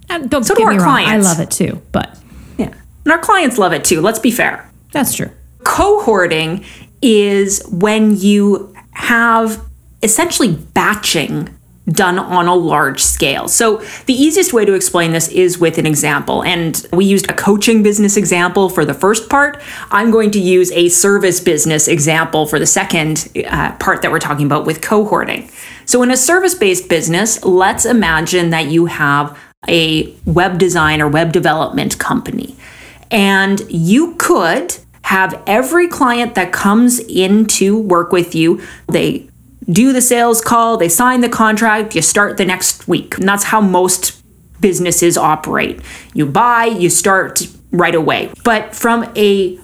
And 0.09 0.29
don't 0.29 0.43
so 0.43 0.55
get 0.55 0.63
do 0.63 0.69
wrong, 0.69 0.79
clients. 0.79 1.27
I 1.27 1.29
love 1.29 1.39
it 1.39 1.51
too, 1.51 1.81
but 1.91 2.17
yeah. 2.57 2.73
And 3.03 3.11
our 3.11 3.19
clients 3.19 3.57
love 3.57 3.73
it 3.73 3.83
too. 3.83 4.01
Let's 4.01 4.19
be 4.19 4.31
fair. 4.31 4.69
That's 4.91 5.15
true 5.15 5.31
cohorting 5.67 6.65
is 7.01 7.61
when 7.69 8.15
you 8.15 8.73
have 8.91 9.63
essentially 10.01 10.53
batching 10.55 11.53
done 11.89 12.17
on 12.17 12.47
a 12.47 12.55
large 12.55 13.01
scale. 13.01 13.47
So, 13.47 13.77
the 14.07 14.13
easiest 14.13 14.51
way 14.51 14.65
to 14.65 14.73
explain 14.73 15.11
this 15.11 15.29
is 15.29 15.57
with 15.57 15.77
an 15.77 15.85
example. 15.85 16.43
And 16.43 16.85
we 16.91 17.05
used 17.05 17.29
a 17.29 17.33
coaching 17.33 17.81
business 17.83 18.17
example 18.17 18.69
for 18.69 18.83
the 18.83 18.93
first 18.93 19.29
part. 19.29 19.61
I'm 19.91 20.11
going 20.11 20.31
to 20.31 20.39
use 20.39 20.71
a 20.71 20.89
service 20.89 21.39
business 21.39 21.87
example 21.87 22.45
for 22.45 22.59
the 22.59 22.65
second 22.65 23.29
uh, 23.47 23.73
part 23.77 24.01
that 24.01 24.11
we're 24.11 24.19
talking 24.19 24.45
about 24.45 24.65
with 24.65 24.81
cohorting. 24.81 25.49
So, 25.85 26.03
in 26.03 26.11
a 26.11 26.17
service 26.17 26.55
based 26.55 26.89
business, 26.89 27.43
let's 27.45 27.85
imagine 27.85 28.49
that 28.49 28.65
you 28.65 28.87
have 28.87 29.37
a 29.67 30.13
web 30.25 30.57
design 30.59 31.01
or 31.01 31.07
web 31.07 31.31
development 31.31 31.97
company. 31.97 32.55
And 33.09 33.61
you 33.69 34.15
could 34.15 34.77
have 35.03 35.41
every 35.47 35.87
client 35.87 36.35
that 36.35 36.51
comes 36.51 36.99
in 36.99 37.45
to 37.45 37.79
work 37.79 38.11
with 38.11 38.35
you, 38.35 38.61
they 38.87 39.29
do 39.69 39.93
the 39.93 40.01
sales 40.01 40.41
call, 40.41 40.77
they 40.77 40.89
sign 40.89 41.21
the 41.21 41.29
contract, 41.29 41.95
you 41.95 42.01
start 42.01 42.37
the 42.37 42.45
next 42.45 42.87
week. 42.87 43.17
And 43.17 43.27
that's 43.27 43.45
how 43.45 43.61
most 43.61 44.21
businesses 44.59 45.17
operate. 45.17 45.79
You 46.13 46.25
buy, 46.25 46.65
you 46.65 46.89
start 46.89 47.47
right 47.71 47.95
away. 47.95 48.31
But 48.43 48.75
from 48.75 49.11
a 49.15 49.59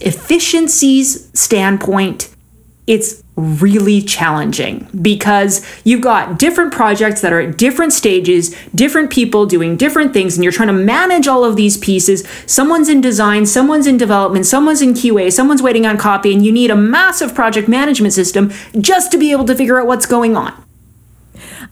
efficiencies 0.00 1.30
standpoint, 1.38 2.34
it's 2.86 3.22
really 3.40 4.02
challenging 4.02 4.88
because 5.00 5.64
you've 5.84 6.00
got 6.00 6.38
different 6.38 6.72
projects 6.72 7.20
that 7.20 7.32
are 7.32 7.40
at 7.40 7.56
different 7.56 7.92
stages, 7.92 8.54
different 8.74 9.10
people 9.10 9.46
doing 9.46 9.76
different 9.76 10.12
things, 10.12 10.36
and 10.36 10.44
you're 10.44 10.52
trying 10.52 10.68
to 10.68 10.72
manage 10.72 11.26
all 11.26 11.44
of 11.44 11.56
these 11.56 11.76
pieces. 11.78 12.26
Someone's 12.46 12.88
in 12.88 13.00
design, 13.00 13.46
someone's 13.46 13.86
in 13.86 13.96
development, 13.96 14.46
someone's 14.46 14.82
in 14.82 14.94
QA, 14.94 15.32
someone's 15.32 15.62
waiting 15.62 15.86
on 15.86 15.96
copy, 15.96 16.32
and 16.32 16.44
you 16.44 16.52
need 16.52 16.70
a 16.70 16.76
massive 16.76 17.34
project 17.34 17.68
management 17.68 18.12
system 18.12 18.52
just 18.80 19.10
to 19.12 19.18
be 19.18 19.32
able 19.32 19.44
to 19.44 19.54
figure 19.54 19.80
out 19.80 19.86
what's 19.86 20.06
going 20.06 20.36
on. 20.36 20.59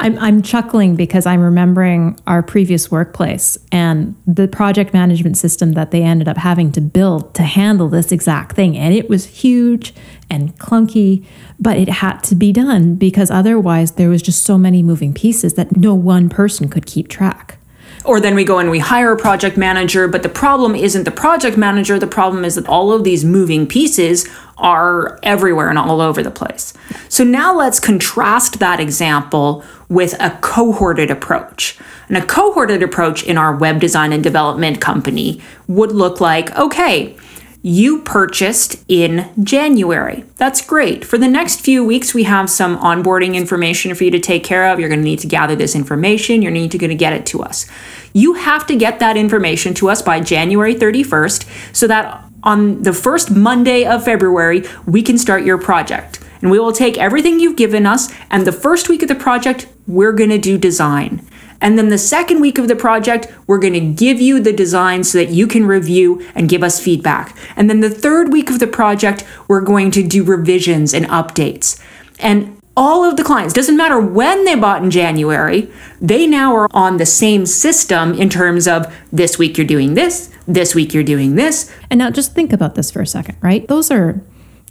I'm, 0.00 0.16
I'm 0.18 0.42
chuckling 0.42 0.94
because 0.94 1.26
I'm 1.26 1.40
remembering 1.40 2.18
our 2.26 2.42
previous 2.42 2.90
workplace 2.90 3.58
and 3.72 4.14
the 4.26 4.46
project 4.46 4.94
management 4.94 5.36
system 5.36 5.72
that 5.72 5.90
they 5.90 6.02
ended 6.02 6.28
up 6.28 6.36
having 6.36 6.70
to 6.72 6.80
build 6.80 7.34
to 7.34 7.42
handle 7.42 7.88
this 7.88 8.12
exact 8.12 8.54
thing. 8.54 8.76
And 8.76 8.94
it 8.94 9.08
was 9.08 9.26
huge 9.26 9.92
and 10.30 10.56
clunky, 10.58 11.24
but 11.58 11.76
it 11.76 11.88
had 11.88 12.18
to 12.24 12.36
be 12.36 12.52
done 12.52 12.94
because 12.94 13.30
otherwise 13.30 13.92
there 13.92 14.08
was 14.08 14.22
just 14.22 14.44
so 14.44 14.56
many 14.56 14.82
moving 14.82 15.12
pieces 15.12 15.54
that 15.54 15.76
no 15.76 15.94
one 15.94 16.28
person 16.28 16.68
could 16.68 16.86
keep 16.86 17.08
track. 17.08 17.57
Or 18.04 18.20
then 18.20 18.34
we 18.34 18.44
go 18.44 18.58
and 18.58 18.70
we 18.70 18.78
hire 18.78 19.12
a 19.12 19.16
project 19.16 19.56
manager, 19.56 20.08
but 20.08 20.22
the 20.22 20.28
problem 20.28 20.74
isn't 20.74 21.04
the 21.04 21.10
project 21.10 21.56
manager. 21.56 21.98
The 21.98 22.06
problem 22.06 22.44
is 22.44 22.54
that 22.54 22.68
all 22.68 22.92
of 22.92 23.04
these 23.04 23.24
moving 23.24 23.66
pieces 23.66 24.28
are 24.56 25.18
everywhere 25.22 25.68
and 25.68 25.78
all 25.78 26.00
over 26.00 26.22
the 26.22 26.30
place. 26.30 26.74
So 27.08 27.24
now 27.24 27.54
let's 27.54 27.80
contrast 27.80 28.58
that 28.58 28.80
example 28.80 29.64
with 29.88 30.14
a 30.20 30.30
cohorted 30.40 31.10
approach. 31.10 31.78
And 32.08 32.16
a 32.16 32.24
cohorted 32.24 32.82
approach 32.82 33.22
in 33.22 33.36
our 33.36 33.54
web 33.54 33.80
design 33.80 34.12
and 34.12 34.22
development 34.22 34.80
company 34.80 35.42
would 35.66 35.92
look 35.92 36.20
like 36.20 36.56
okay, 36.56 37.16
you 37.62 38.02
purchased 38.02 38.84
in 38.88 39.30
January. 39.42 40.24
That's 40.36 40.64
great. 40.64 41.04
For 41.04 41.18
the 41.18 41.28
next 41.28 41.60
few 41.60 41.84
weeks, 41.84 42.14
we 42.14 42.22
have 42.22 42.48
some 42.48 42.78
onboarding 42.78 43.34
information 43.34 43.94
for 43.94 44.04
you 44.04 44.10
to 44.12 44.20
take 44.20 44.44
care 44.44 44.68
of. 44.68 44.78
You're 44.78 44.88
going 44.88 45.00
to 45.00 45.04
need 45.04 45.18
to 45.20 45.26
gather 45.26 45.56
this 45.56 45.74
information. 45.74 46.40
You're 46.40 46.52
need 46.52 46.70
to 46.70 46.78
going 46.78 46.90
to 46.90 46.96
get 46.96 47.12
it 47.12 47.26
to 47.26 47.42
us. 47.42 47.66
You 48.12 48.34
have 48.34 48.66
to 48.68 48.76
get 48.76 49.00
that 49.00 49.16
information 49.16 49.74
to 49.74 49.90
us 49.90 50.02
by 50.02 50.20
January 50.20 50.74
31st 50.74 51.74
so 51.74 51.86
that 51.88 52.24
on 52.42 52.82
the 52.82 52.92
first 52.92 53.30
Monday 53.30 53.84
of 53.84 54.04
February, 54.04 54.64
we 54.86 55.02
can 55.02 55.18
start 55.18 55.44
your 55.44 55.58
project. 55.58 56.20
And 56.40 56.52
we 56.52 56.60
will 56.60 56.72
take 56.72 56.96
everything 56.96 57.40
you've 57.40 57.56
given 57.56 57.84
us, 57.84 58.14
and 58.30 58.46
the 58.46 58.52
first 58.52 58.88
week 58.88 59.02
of 59.02 59.08
the 59.08 59.16
project, 59.16 59.66
we're 59.88 60.12
going 60.12 60.30
to 60.30 60.38
do 60.38 60.56
design. 60.56 61.26
And 61.60 61.78
then 61.78 61.88
the 61.88 61.98
second 61.98 62.40
week 62.40 62.58
of 62.58 62.68
the 62.68 62.76
project, 62.76 63.26
we're 63.46 63.58
going 63.58 63.72
to 63.74 63.80
give 63.80 64.20
you 64.20 64.40
the 64.40 64.52
design 64.52 65.04
so 65.04 65.18
that 65.18 65.30
you 65.30 65.46
can 65.46 65.66
review 65.66 66.26
and 66.34 66.48
give 66.48 66.62
us 66.62 66.82
feedback. 66.82 67.36
And 67.56 67.68
then 67.68 67.80
the 67.80 67.90
third 67.90 68.32
week 68.32 68.50
of 68.50 68.58
the 68.58 68.66
project, 68.66 69.24
we're 69.48 69.60
going 69.60 69.90
to 69.92 70.06
do 70.06 70.22
revisions 70.22 70.94
and 70.94 71.06
updates. 71.06 71.82
And 72.20 72.60
all 72.76 73.04
of 73.04 73.16
the 73.16 73.24
clients, 73.24 73.52
doesn't 73.54 73.76
matter 73.76 73.98
when 74.00 74.44
they 74.44 74.54
bought 74.54 74.84
in 74.84 74.90
January, 74.90 75.68
they 76.00 76.28
now 76.28 76.54
are 76.54 76.68
on 76.70 76.98
the 76.98 77.06
same 77.06 77.44
system 77.44 78.14
in 78.14 78.28
terms 78.28 78.68
of 78.68 78.86
this 79.10 79.36
week 79.36 79.58
you're 79.58 79.66
doing 79.66 79.94
this, 79.94 80.32
this 80.46 80.76
week 80.76 80.94
you're 80.94 81.02
doing 81.02 81.34
this. 81.34 81.74
And 81.90 81.98
now 81.98 82.10
just 82.10 82.34
think 82.34 82.52
about 82.52 82.76
this 82.76 82.92
for 82.92 83.02
a 83.02 83.06
second, 83.06 83.36
right? 83.40 83.66
Those 83.66 83.90
are 83.90 84.20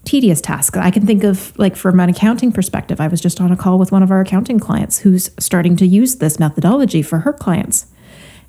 tedious 0.07 0.39
tasks. 0.39 0.77
I 0.77 0.89
can 0.89 1.05
think 1.05 1.23
of, 1.23 1.57
like, 1.59 1.75
from 1.75 1.99
an 1.99 2.09
accounting 2.09 2.51
perspective, 2.51 3.01
I 3.01 3.07
was 3.07 3.19
just 3.19 3.41
on 3.41 3.51
a 3.51 3.57
call 3.57 3.77
with 3.77 3.91
one 3.91 4.01
of 4.01 4.09
our 4.09 4.21
accounting 4.21 4.57
clients 4.57 4.99
who's 4.99 5.29
starting 5.37 5.75
to 5.75 5.85
use 5.85 6.15
this 6.15 6.39
methodology 6.39 7.01
for 7.01 7.19
her 7.19 7.33
clients. 7.33 7.87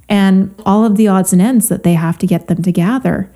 And 0.08 0.54
all 0.64 0.84
of 0.84 0.96
the 0.96 1.08
odds 1.08 1.32
and 1.32 1.42
ends 1.42 1.68
that 1.68 1.82
they 1.82 1.94
have 1.94 2.16
to 2.18 2.26
get 2.26 2.46
them 2.46 2.62
to 2.62 2.72
gather 2.72 3.30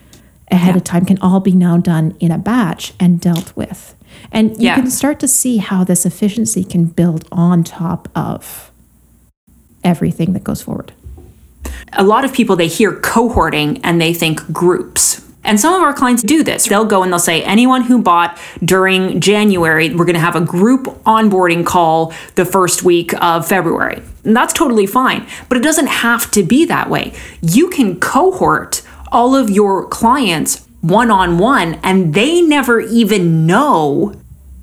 ahead 0.51 0.75
yeah. 0.75 0.77
of 0.77 0.85
time 0.85 1.05
can 1.05 1.19
all 1.19 1.41
be 1.41 1.53
now 1.53 1.79
done 1.79 2.17
in 2.21 2.31
a 2.31 2.39
batch 2.39 2.95
and 3.01 3.21
dealt 3.21 3.55
with. 3.57 3.97
And 4.31 4.51
you 4.51 4.67
yeah. 4.67 4.77
can 4.77 4.91
start 4.91 5.19
to 5.21 5.29
see 5.29 5.57
how 5.57 5.83
this 5.83 6.07
efficiency 6.07 6.63
can 6.63 6.85
build 6.85 7.27
on 7.33 7.65
top 7.65 8.09
of 8.15 8.71
everything 9.83 10.33
that 10.35 10.45
goes 10.45 10.63
forward. 10.63 10.93
A 11.95 12.05
lot 12.05 12.25
of 12.25 12.33
people, 12.33 12.55
they 12.55 12.69
hear 12.69 12.93
cohorting 12.93 13.81
and 13.83 14.01
they 14.01 14.15
think 14.15 14.53
groups. 14.53 15.27
And 15.45 15.59
some 15.59 15.75
of 15.75 15.83
our 15.83 15.93
clients 15.93 16.23
do 16.23 16.43
this. 16.43 16.67
They'll 16.67 16.85
go 16.85 17.03
and 17.03 17.13
they'll 17.13 17.19
say, 17.19 17.43
anyone 17.43 17.83
who 17.83 18.01
bought 18.01 18.39
during 18.65 19.21
January, 19.21 19.95
we're 19.95 20.05
going 20.05 20.15
to 20.15 20.21
have 20.21 20.37
a 20.37 20.41
group 20.41 20.85
onboarding 21.05 21.67
call 21.67 22.13
the 22.37 22.45
first 22.45 22.83
week 22.85 23.13
of 23.23 23.47
February. 23.47 24.03
And 24.25 24.37
that's 24.37 24.53
totally 24.53 24.87
fine, 24.87 25.27
but 25.49 25.59
it 25.59 25.63
doesn't 25.65 25.89
have 25.89 26.31
to 26.33 26.43
be 26.43 26.65
that 26.67 26.89
way. 26.89 27.13
You 27.41 27.69
can 27.71 27.99
cohort 27.99 28.83
all 29.11 29.35
of 29.35 29.51
your 29.51 29.87
clients 29.89 30.67
one 30.81 31.11
on 31.11 31.39
one, 31.39 31.75
and 31.83 32.15
they 32.15 32.41
never 32.41 32.81
even 32.81 33.47
know 33.47 34.15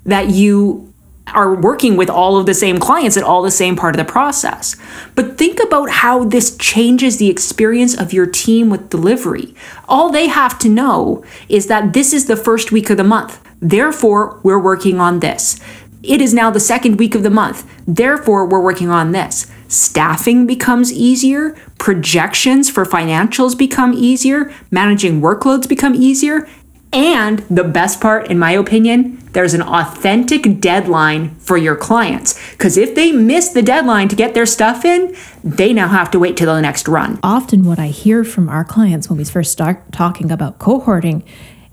that 0.04 0.30
you 0.30 0.89
are 1.34 1.54
working 1.54 1.96
with 1.96 2.10
all 2.10 2.36
of 2.36 2.46
the 2.46 2.54
same 2.54 2.78
clients 2.78 3.16
at 3.16 3.22
all 3.22 3.42
the 3.42 3.50
same 3.50 3.76
part 3.76 3.94
of 3.94 4.04
the 4.04 4.10
process. 4.10 4.76
But 5.14 5.38
think 5.38 5.60
about 5.62 5.90
how 5.90 6.24
this 6.24 6.56
changes 6.56 7.18
the 7.18 7.28
experience 7.28 7.98
of 7.98 8.12
your 8.12 8.26
team 8.26 8.70
with 8.70 8.90
delivery. 8.90 9.54
All 9.88 10.10
they 10.10 10.28
have 10.28 10.58
to 10.60 10.68
know 10.68 11.24
is 11.48 11.66
that 11.66 11.92
this 11.92 12.12
is 12.12 12.26
the 12.26 12.36
first 12.36 12.72
week 12.72 12.90
of 12.90 12.96
the 12.96 13.04
month. 13.04 13.40
Therefore, 13.60 14.40
we're 14.42 14.58
working 14.58 15.00
on 15.00 15.20
this. 15.20 15.60
It 16.02 16.22
is 16.22 16.32
now 16.32 16.50
the 16.50 16.60
second 16.60 16.98
week 16.98 17.14
of 17.14 17.22
the 17.22 17.30
month. 17.30 17.68
Therefore, 17.86 18.46
we're 18.46 18.62
working 18.62 18.88
on 18.88 19.12
this. 19.12 19.50
Staffing 19.68 20.46
becomes 20.46 20.92
easier, 20.92 21.50
projections 21.78 22.70
for 22.70 22.84
financials 22.84 23.56
become 23.56 23.92
easier, 23.92 24.52
managing 24.70 25.20
workloads 25.20 25.68
become 25.68 25.94
easier, 25.94 26.48
and 26.92 27.38
the 27.50 27.62
best 27.62 28.00
part, 28.00 28.28
in 28.30 28.38
my 28.38 28.50
opinion, 28.52 29.18
there's 29.32 29.54
an 29.54 29.62
authentic 29.62 30.60
deadline 30.60 31.36
for 31.36 31.56
your 31.56 31.76
clients. 31.76 32.50
Because 32.52 32.76
if 32.76 32.96
they 32.96 33.12
miss 33.12 33.50
the 33.50 33.62
deadline 33.62 34.08
to 34.08 34.16
get 34.16 34.34
their 34.34 34.46
stuff 34.46 34.84
in, 34.84 35.14
they 35.44 35.72
now 35.72 35.86
have 35.86 36.10
to 36.10 36.18
wait 36.18 36.36
till 36.36 36.52
the 36.52 36.60
next 36.60 36.88
run. 36.88 37.20
Often, 37.22 37.64
what 37.64 37.78
I 37.78 37.88
hear 37.88 38.24
from 38.24 38.48
our 38.48 38.64
clients 38.64 39.08
when 39.08 39.18
we 39.18 39.24
first 39.24 39.52
start 39.52 39.92
talking 39.92 40.32
about 40.32 40.58
cohorting 40.58 41.24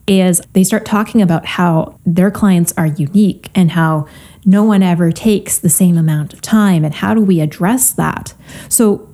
is 0.05 0.39
they 0.53 0.63
start 0.63 0.85
talking 0.85 1.21
about 1.21 1.45
how 1.45 1.99
their 2.05 2.31
clients 2.31 2.73
are 2.77 2.87
unique 2.87 3.49
and 3.55 3.71
how 3.71 4.07
no 4.45 4.63
one 4.63 4.83
ever 4.83 5.11
takes 5.11 5.57
the 5.57 5.69
same 5.69 5.97
amount 5.97 6.31
of 6.31 6.41
time. 6.41 6.85
And 6.85 6.93
how 6.93 7.15
do 7.15 7.21
we 7.21 7.41
address 7.41 7.91
that? 7.93 8.35
So, 8.69 9.09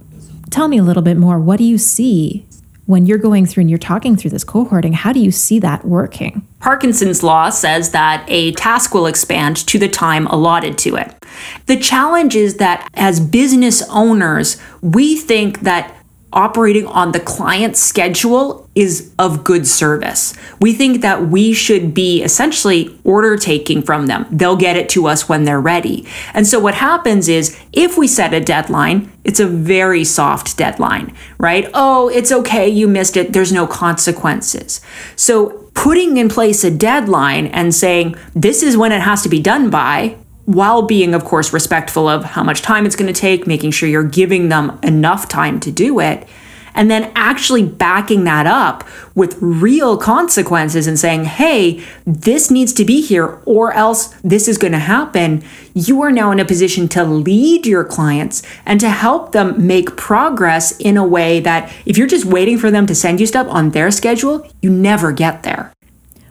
tell 0.51 0.67
me 0.67 0.77
a 0.77 0.83
little 0.83 1.01
bit 1.01 1.15
more. 1.15 1.39
What 1.39 1.57
do 1.57 1.63
you 1.63 1.77
see 1.77 2.45
when 2.85 3.05
you're 3.05 3.17
going 3.17 3.45
through 3.45 3.61
and 3.61 3.69
you're 3.69 3.79
talking 3.79 4.15
through 4.15 4.31
this 4.31 4.43
cohorting, 4.43 4.93
how 4.93 5.13
do 5.13 5.19
you 5.19 5.31
see 5.31 5.59
that 5.59 5.85
working? 5.85 6.45
Parkinson's 6.59 7.23
law 7.23 7.49
says 7.49 7.91
that 7.91 8.25
a 8.27 8.51
task 8.53 8.93
will 8.93 9.05
expand 9.05 9.55
to 9.67 9.79
the 9.79 9.87
time 9.87 10.27
allotted 10.27 10.77
to 10.79 10.95
it. 10.95 11.15
The 11.67 11.77
challenge 11.77 12.35
is 12.35 12.57
that 12.57 12.87
as 12.93 13.19
business 13.19 13.81
owners, 13.89 14.57
we 14.81 15.15
think 15.15 15.61
that 15.61 15.95
operating 16.33 16.85
on 16.87 17.11
the 17.11 17.19
client's 17.19 17.79
schedule 17.79 18.69
is 18.75 19.13
of 19.19 19.43
good 19.43 19.67
service. 19.67 20.33
We 20.59 20.73
think 20.73 21.01
that 21.01 21.27
we 21.27 21.53
should 21.53 21.93
be 21.93 22.23
essentially 22.23 22.99
order 23.03 23.37
taking 23.37 23.81
from 23.81 24.07
them. 24.07 24.25
They'll 24.31 24.55
get 24.55 24.75
it 24.75 24.89
to 24.89 25.07
us 25.07 25.29
when 25.29 25.43
they're 25.43 25.61
ready. 25.61 26.07
And 26.33 26.47
so 26.47 26.59
what 26.59 26.73
happens 26.75 27.29
is 27.29 27.57
if 27.71 27.97
we 27.97 28.07
set 28.07 28.33
a 28.33 28.39
deadline, 28.39 29.11
it's 29.23 29.39
a 29.39 29.47
very 29.47 30.03
soft 30.03 30.57
deadline, 30.57 31.15
right? 31.37 31.69
Oh, 31.73 32.09
it's 32.09 32.31
okay, 32.31 32.67
you 32.67 32.87
missed 32.87 33.15
it, 33.15 33.33
there's 33.33 33.53
no 33.53 33.67
consequences. 33.67 34.81
So 35.15 35.69
putting 35.75 36.17
in 36.17 36.29
place 36.29 36.63
a 36.63 36.71
deadline 36.71 37.47
and 37.47 37.73
saying 37.73 38.15
this 38.33 38.63
is 38.63 38.75
when 38.75 38.91
it 38.91 39.01
has 39.01 39.21
to 39.23 39.29
be 39.29 39.39
done 39.39 39.69
by 39.69 40.17
while 40.45 40.81
being, 40.81 41.13
of 41.13 41.23
course, 41.23 41.53
respectful 41.53 42.07
of 42.07 42.23
how 42.23 42.43
much 42.43 42.61
time 42.61 42.85
it's 42.85 42.95
going 42.95 43.11
to 43.11 43.19
take, 43.19 43.47
making 43.47 43.71
sure 43.71 43.87
you're 43.87 44.03
giving 44.03 44.49
them 44.49 44.77
enough 44.83 45.27
time 45.27 45.59
to 45.61 45.71
do 45.71 45.99
it, 45.99 46.27
and 46.75 46.89
then 46.89 47.11
actually 47.15 47.63
backing 47.63 48.23
that 48.23 48.47
up 48.47 48.83
with 49.15 49.37
real 49.39 49.97
consequences 49.97 50.87
and 50.87 50.97
saying, 50.97 51.25
hey, 51.25 51.83
this 52.05 52.49
needs 52.49 52.73
to 52.73 52.83
be 52.83 53.01
here 53.01 53.39
or 53.45 53.73
else 53.73 54.07
this 54.23 54.47
is 54.47 54.57
going 54.57 54.73
to 54.73 54.79
happen, 54.79 55.43
you 55.73 56.01
are 56.01 56.11
now 56.11 56.31
in 56.31 56.39
a 56.39 56.45
position 56.45 56.87
to 56.89 57.03
lead 57.03 57.65
your 57.65 57.83
clients 57.83 58.41
and 58.65 58.79
to 58.79 58.89
help 58.89 59.31
them 59.31 59.65
make 59.65 59.95
progress 59.95 60.75
in 60.79 60.97
a 60.97 61.05
way 61.05 61.39
that 61.39 61.71
if 61.85 61.97
you're 61.97 62.07
just 62.07 62.25
waiting 62.25 62.57
for 62.57 62.71
them 62.71 62.85
to 62.87 62.95
send 62.95 63.19
you 63.19 63.27
stuff 63.27 63.47
on 63.49 63.69
their 63.69 63.91
schedule, 63.91 64.47
you 64.61 64.69
never 64.69 65.11
get 65.11 65.43
there. 65.43 65.71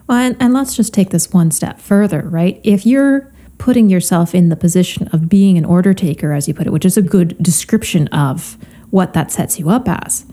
Well, 0.07 0.17
and, 0.17 0.37
and 0.39 0.53
let's 0.53 0.75
just 0.75 0.93
take 0.93 1.11
this 1.11 1.31
one 1.31 1.51
step 1.51 1.79
further, 1.79 2.21
right? 2.21 2.59
If 2.63 2.85
you're 2.85 3.32
putting 3.63 3.89
yourself 3.89 4.35
in 4.35 4.49
the 4.49 4.57
position 4.57 5.07
of 5.13 5.29
being 5.29 5.57
an 5.57 5.63
order 5.63 5.93
taker, 5.93 6.33
as 6.33 6.49
you 6.49 6.53
put 6.53 6.67
it, 6.67 6.69
which 6.71 6.83
is 6.83 6.97
a 6.97 7.01
good 7.01 7.33
description 7.41 8.09
of 8.09 8.57
what 8.89 9.13
that 9.13 9.31
sets 9.31 9.57
you 9.57 9.69
up 9.69 9.87
as, 9.87 10.25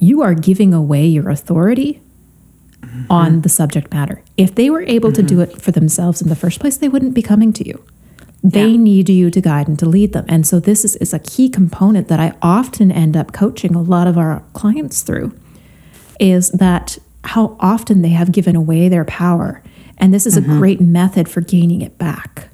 you 0.00 0.20
are 0.20 0.34
giving 0.34 0.74
away 0.74 1.06
your 1.06 1.30
authority 1.30 2.00
mm-hmm. 2.80 3.04
on 3.08 3.42
the 3.42 3.48
subject 3.48 3.94
matter. 3.94 4.20
If 4.36 4.56
they 4.56 4.68
were 4.68 4.82
able 4.82 5.10
mm-hmm. 5.10 5.26
to 5.26 5.34
do 5.34 5.36
mm-hmm. 5.36 5.56
it 5.58 5.62
for 5.62 5.70
themselves 5.70 6.20
in 6.20 6.28
the 6.28 6.34
first 6.34 6.58
place, 6.58 6.76
they 6.76 6.88
wouldn't 6.88 7.14
be 7.14 7.22
coming 7.22 7.52
to 7.52 7.64
you. 7.64 7.84
They 8.42 8.70
yeah. 8.70 8.78
need 8.78 9.08
you 9.08 9.30
to 9.30 9.40
guide 9.40 9.68
and 9.68 9.78
to 9.78 9.86
lead 9.86 10.12
them. 10.12 10.24
And 10.28 10.44
so 10.44 10.58
this 10.58 10.84
is, 10.84 10.96
is 10.96 11.14
a 11.14 11.20
key 11.20 11.48
component 11.48 12.08
that 12.08 12.18
I 12.18 12.34
often 12.42 12.90
end 12.90 13.16
up 13.16 13.32
coaching 13.32 13.76
a 13.76 13.80
lot 13.80 14.08
of 14.08 14.18
our 14.18 14.42
clients 14.54 15.02
through 15.02 15.38
is 16.18 16.50
that 16.50 16.98
how 17.22 17.56
often 17.60 18.02
they 18.02 18.08
have 18.08 18.32
given 18.32 18.56
away 18.56 18.88
their 18.88 19.04
power. 19.04 19.62
And 20.04 20.12
this 20.12 20.26
is 20.26 20.36
mm-hmm. 20.36 20.52
a 20.52 20.58
great 20.58 20.82
method 20.82 21.30
for 21.30 21.40
gaining 21.40 21.80
it 21.80 21.96
back. 21.96 22.50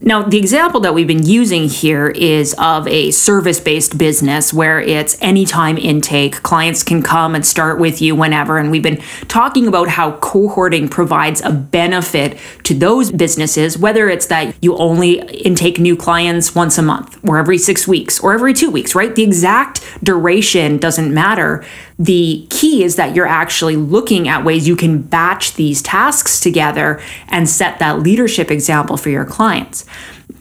Now, 0.00 0.22
the 0.22 0.38
example 0.38 0.80
that 0.80 0.94
we've 0.94 1.06
been 1.06 1.26
using 1.26 1.68
here 1.68 2.08
is 2.08 2.54
of 2.58 2.88
a 2.88 3.10
service 3.10 3.60
based 3.60 3.98
business 3.98 4.50
where 4.50 4.80
it's 4.80 5.20
anytime 5.20 5.76
intake. 5.76 6.42
Clients 6.42 6.82
can 6.82 7.02
come 7.02 7.34
and 7.34 7.44
start 7.44 7.78
with 7.78 8.00
you 8.00 8.14
whenever. 8.14 8.56
And 8.56 8.70
we've 8.70 8.82
been 8.82 9.02
talking 9.28 9.66
about 9.66 9.88
how 9.88 10.12
cohorting 10.20 10.90
provides 10.90 11.42
a 11.42 11.50
benefit 11.50 12.38
to 12.62 12.72
those 12.72 13.12
businesses, 13.12 13.76
whether 13.76 14.08
it's 14.08 14.28
that 14.28 14.56
you 14.62 14.74
only 14.78 15.20
intake 15.44 15.78
new 15.78 15.96
clients 15.96 16.54
once 16.54 16.78
a 16.78 16.82
month 16.82 17.18
or 17.28 17.36
every 17.36 17.58
six 17.58 17.86
weeks 17.86 18.18
or 18.20 18.32
every 18.32 18.54
two 18.54 18.70
weeks, 18.70 18.94
right? 18.94 19.14
The 19.14 19.22
exact 19.22 19.82
duration 20.02 20.78
doesn't 20.78 21.12
matter. 21.12 21.62
The 21.98 22.46
key 22.50 22.84
is 22.84 22.96
that 22.96 23.14
you're 23.14 23.26
actually 23.26 23.76
looking 23.76 24.28
at 24.28 24.44
ways 24.44 24.68
you 24.68 24.76
can 24.76 25.00
batch 25.00 25.54
these 25.54 25.80
tasks 25.80 26.40
together 26.40 27.00
and 27.28 27.48
set 27.48 27.78
that 27.78 28.00
leadership 28.00 28.50
example 28.50 28.96
for 28.96 29.08
your 29.08 29.24
clients. 29.24 29.86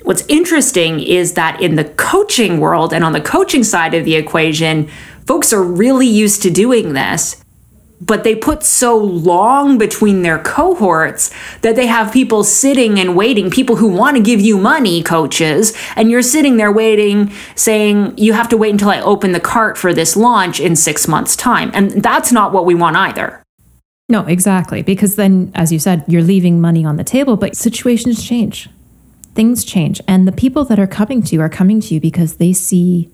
What's 0.03 0.25
interesting 0.27 0.99
is 0.99 1.33
that 1.33 1.61
in 1.61 1.75
the 1.75 1.85
coaching 1.85 2.59
world 2.59 2.93
and 2.93 3.03
on 3.03 3.13
the 3.13 3.21
coaching 3.21 3.63
side 3.63 3.93
of 3.93 4.03
the 4.03 4.15
equation, 4.15 4.89
folks 5.25 5.53
are 5.53 5.63
really 5.63 6.07
used 6.07 6.41
to 6.43 6.51
doing 6.51 6.93
this 6.93 7.43
but 8.05 8.23
they 8.23 8.35
put 8.35 8.63
so 8.63 8.97
long 8.97 9.77
between 9.77 10.21
their 10.21 10.39
cohorts 10.39 11.31
that 11.61 11.75
they 11.75 11.87
have 11.87 12.13
people 12.13 12.43
sitting 12.43 12.99
and 12.99 13.15
waiting, 13.15 13.49
people 13.49 13.77
who 13.77 13.87
want 13.87 14.15
to 14.17 14.23
give 14.23 14.39
you 14.39 14.57
money, 14.57 15.01
coaches, 15.01 15.73
and 15.95 16.11
you're 16.11 16.21
sitting 16.21 16.57
there 16.57 16.71
waiting, 16.71 17.31
saying, 17.55 18.13
You 18.17 18.33
have 18.33 18.49
to 18.49 18.57
wait 18.57 18.71
until 18.71 18.89
I 18.89 19.01
open 19.01 19.31
the 19.31 19.39
cart 19.39 19.77
for 19.77 19.93
this 19.93 20.15
launch 20.15 20.59
in 20.59 20.75
six 20.75 21.07
months' 21.07 21.35
time. 21.35 21.71
And 21.73 21.91
that's 22.03 22.31
not 22.31 22.53
what 22.53 22.65
we 22.65 22.75
want 22.75 22.95
either. 22.95 23.41
No, 24.07 24.21
exactly. 24.25 24.83
Because 24.83 25.15
then, 25.15 25.51
as 25.55 25.71
you 25.71 25.79
said, 25.79 26.05
you're 26.07 26.21
leaving 26.21 26.61
money 26.61 26.85
on 26.85 26.97
the 26.97 27.03
table, 27.03 27.37
but 27.37 27.55
situations 27.55 28.23
change, 28.23 28.69
things 29.33 29.65
change. 29.65 29.99
And 30.07 30.27
the 30.27 30.31
people 30.31 30.63
that 30.65 30.79
are 30.79 30.87
coming 30.87 31.23
to 31.23 31.35
you 31.35 31.41
are 31.41 31.49
coming 31.49 31.81
to 31.81 31.93
you 31.95 31.99
because 31.99 32.35
they 32.35 32.53
see 32.53 33.09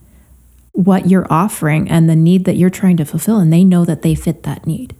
what 0.73 1.09
you're 1.09 1.27
offering 1.31 1.89
and 1.89 2.09
the 2.09 2.15
need 2.15 2.45
that 2.45 2.55
you're 2.55 2.69
trying 2.69 2.97
to 2.97 3.05
fulfill 3.05 3.39
and 3.39 3.51
they 3.51 3.63
know 3.63 3.85
that 3.85 4.01
they 4.01 4.15
fit 4.15 4.43
that 4.43 4.65
need. 4.65 4.95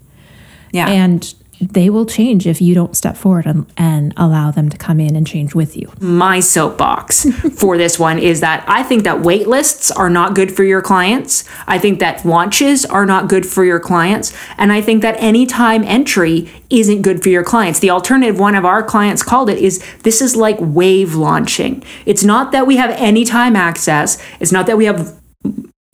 Yeah. 0.71 0.89
And 0.89 1.33
they 1.61 1.91
will 1.91 2.07
change 2.07 2.47
if 2.47 2.59
you 2.59 2.73
don't 2.73 2.95
step 2.97 3.15
forward 3.15 3.45
and, 3.45 3.71
and 3.77 4.13
allow 4.17 4.49
them 4.49 4.69
to 4.69 4.77
come 4.77 4.99
in 4.99 5.15
and 5.15 5.27
change 5.27 5.53
with 5.53 5.77
you. 5.77 5.91
My 5.99 6.39
soapbox 6.39 7.25
for 7.55 7.77
this 7.77 7.99
one 7.99 8.17
is 8.17 8.41
that 8.41 8.65
I 8.67 8.81
think 8.81 9.03
that 9.03 9.21
wait 9.21 9.47
lists 9.47 9.91
are 9.91 10.09
not 10.09 10.33
good 10.33 10.51
for 10.51 10.63
your 10.63 10.81
clients. 10.81 11.47
I 11.67 11.77
think 11.77 11.99
that 11.99 12.25
launches 12.25 12.83
are 12.85 13.05
not 13.05 13.29
good 13.29 13.45
for 13.45 13.63
your 13.63 13.79
clients. 13.79 14.33
And 14.57 14.71
I 14.71 14.81
think 14.81 15.03
that 15.03 15.15
anytime 15.19 15.83
entry 15.83 16.49
isn't 16.71 17.03
good 17.03 17.21
for 17.21 17.29
your 17.29 17.43
clients. 17.43 17.79
The 17.79 17.91
alternative, 17.91 18.39
one 18.39 18.55
of 18.55 18.65
our 18.65 18.81
clients 18.81 19.21
called 19.21 19.49
it, 19.49 19.59
is 19.59 19.83
this 19.99 20.21
is 20.21 20.35
like 20.35 20.57
wave 20.59 21.13
launching. 21.13 21.83
It's 22.07 22.23
not 22.23 22.51
that 22.53 22.65
we 22.65 22.77
have 22.77 22.89
anytime 22.91 23.55
access, 23.55 24.21
it's 24.39 24.51
not 24.51 24.65
that 24.65 24.77
we 24.77 24.85
have 24.85 25.20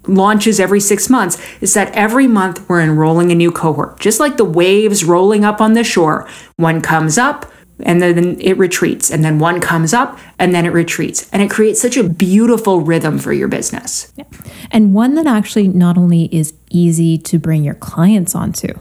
launches 0.08 0.60
every 0.60 0.80
six 0.80 1.10
months 1.10 1.38
is 1.62 1.74
that 1.74 1.94
every 1.94 2.28
month 2.28 2.68
we're 2.70 2.82
enrolling 2.82 3.32
a 3.32 3.36
new 3.36 3.52
cohort, 3.52 4.00
just 4.00 4.20
like 4.20 4.38
the 4.38 4.46
waves 4.46 5.04
rolling 5.04 5.46
up 5.46 5.62
on 5.62 5.74
the 5.74 5.84
shore. 5.84 6.28
One 6.56 6.82
comes 6.82 7.18
up 7.18 7.52
and 7.82 8.02
then 8.02 8.40
it 8.42 8.58
retreats, 8.58 9.12
and 9.12 9.24
then 9.24 9.38
one 9.38 9.62
comes 9.62 9.94
up 9.94 10.18
and 10.40 10.54
then 10.54 10.66
it 10.66 10.74
retreats. 10.74 11.30
And 11.32 11.44
it 11.44 11.52
creates 11.52 11.80
such 11.80 11.96
a 11.96 12.04
beautiful 12.04 12.82
rhythm 12.82 13.20
for 13.20 13.34
your 13.34 13.48
business. 13.48 14.12
Yeah. 14.16 14.26
And 14.72 14.94
one 14.94 15.14
that 15.16 15.28
actually 15.28 15.68
not 15.68 15.98
only 15.98 16.26
is 16.36 16.54
easy 16.72 17.18
to 17.20 17.38
bring 17.38 17.64
your 17.64 17.76
clients 17.76 18.34
onto, 18.34 18.74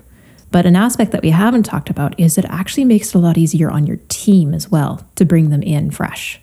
but 0.50 0.64
an 0.64 0.76
aspect 0.76 1.12
that 1.12 1.22
we 1.22 1.30
haven't 1.30 1.64
talked 1.64 1.90
about 1.90 2.18
is 2.18 2.38
it 2.38 2.46
actually 2.48 2.86
makes 2.86 3.08
it 3.08 3.14
a 3.14 3.18
lot 3.18 3.36
easier 3.36 3.70
on 3.70 3.86
your 3.86 3.98
team 4.08 4.54
as 4.54 4.70
well 4.70 5.06
to 5.16 5.24
bring 5.26 5.50
them 5.50 5.62
in 5.62 5.90
fresh, 5.90 6.40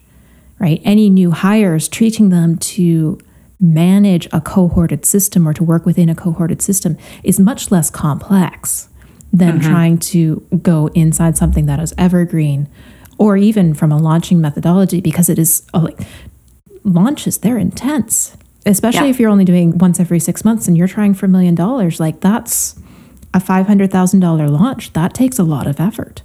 right? 0.60 0.80
Any 0.84 1.10
new 1.10 1.32
hires, 1.32 1.88
treating 1.88 2.30
them 2.30 2.58
to 2.58 3.18
manage 3.60 4.28
a 4.32 4.42
cohorted 4.42 5.06
system 5.06 5.48
or 5.48 5.54
to 5.54 5.64
work 5.64 5.86
within 5.86 6.10
a 6.10 6.16
cohorted 6.16 6.62
system 6.62 6.98
is 7.24 7.40
much 7.40 7.72
less 7.72 7.90
complex 7.90 8.90
than 9.32 9.60
mm-hmm. 9.60 9.72
trying 9.72 9.98
to 9.98 10.46
go 10.62 10.88
inside 10.94 11.38
something 11.38 11.66
that 11.66 11.80
is 11.80 11.94
evergreen 11.98 12.68
or 13.18 13.38
even 13.38 13.74
from 13.74 13.92
a 13.92 13.98
launching 13.98 14.42
methodology 14.42 15.02
because 15.02 15.30
it 15.30 15.40
is 15.40 15.66
oh, 15.74 15.80
like 15.80 16.00
launches 16.84 17.38
they're 17.40 17.58
intense 17.58 18.36
especially 18.66 19.06
yeah. 19.06 19.10
if 19.10 19.20
you're 19.20 19.30
only 19.30 19.46
doing 19.46 19.78
once 19.78 20.00
every 20.00 20.20
six 20.20 20.46
months 20.46 20.68
and 20.68 20.78
you're 20.78 20.88
trying 20.88 21.14
for 21.14 21.26
a 21.26 21.30
million 21.30 21.56
dollars 21.56 22.00
like 22.00 22.20
that's 22.22 22.80
a 23.34 23.40
$500000 23.40 24.50
launch 24.50 24.94
that 24.94 25.14
takes 25.14 25.40
a 25.40 25.44
lot 25.44 25.66
of 25.66 25.80
effort 25.80 26.22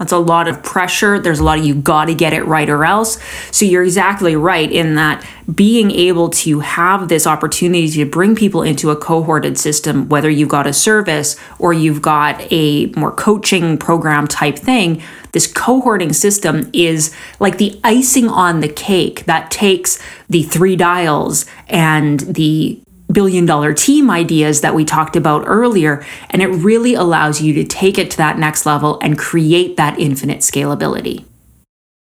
that's 0.00 0.12
a 0.12 0.18
lot 0.18 0.48
of 0.48 0.62
pressure. 0.62 1.18
There's 1.18 1.40
a 1.40 1.44
lot 1.44 1.58
of 1.58 1.64
you 1.66 1.74
got 1.74 2.06
to 2.06 2.14
get 2.14 2.32
it 2.32 2.46
right 2.46 2.70
or 2.70 2.86
else. 2.86 3.18
So 3.50 3.66
you're 3.66 3.84
exactly 3.84 4.34
right 4.34 4.72
in 4.72 4.94
that 4.94 5.28
being 5.54 5.90
able 5.90 6.30
to 6.30 6.60
have 6.60 7.08
this 7.08 7.26
opportunity 7.26 7.86
to 7.90 8.06
bring 8.06 8.34
people 8.34 8.62
into 8.62 8.88
a 8.88 8.96
cohorted 8.96 9.58
system, 9.58 10.08
whether 10.08 10.30
you've 10.30 10.48
got 10.48 10.66
a 10.66 10.72
service 10.72 11.36
or 11.58 11.74
you've 11.74 12.00
got 12.00 12.40
a 12.50 12.86
more 12.96 13.12
coaching 13.12 13.76
program 13.76 14.26
type 14.26 14.58
thing, 14.58 15.02
this 15.32 15.46
cohorting 15.46 16.14
system 16.14 16.70
is 16.72 17.14
like 17.38 17.58
the 17.58 17.78
icing 17.84 18.26
on 18.26 18.60
the 18.60 18.68
cake 18.68 19.26
that 19.26 19.50
takes 19.50 19.98
the 20.30 20.44
three 20.44 20.76
dials 20.76 21.44
and 21.68 22.20
the 22.20 22.80
billion 23.12 23.46
dollar 23.46 23.72
team 23.72 24.10
ideas 24.10 24.60
that 24.60 24.74
we 24.74 24.84
talked 24.84 25.16
about 25.16 25.44
earlier. 25.46 26.04
And 26.30 26.42
it 26.42 26.48
really 26.48 26.94
allows 26.94 27.40
you 27.40 27.52
to 27.54 27.64
take 27.64 27.98
it 27.98 28.10
to 28.12 28.16
that 28.18 28.38
next 28.38 28.66
level 28.66 28.98
and 29.00 29.18
create 29.18 29.76
that 29.76 29.98
infinite 29.98 30.38
scalability. 30.38 31.24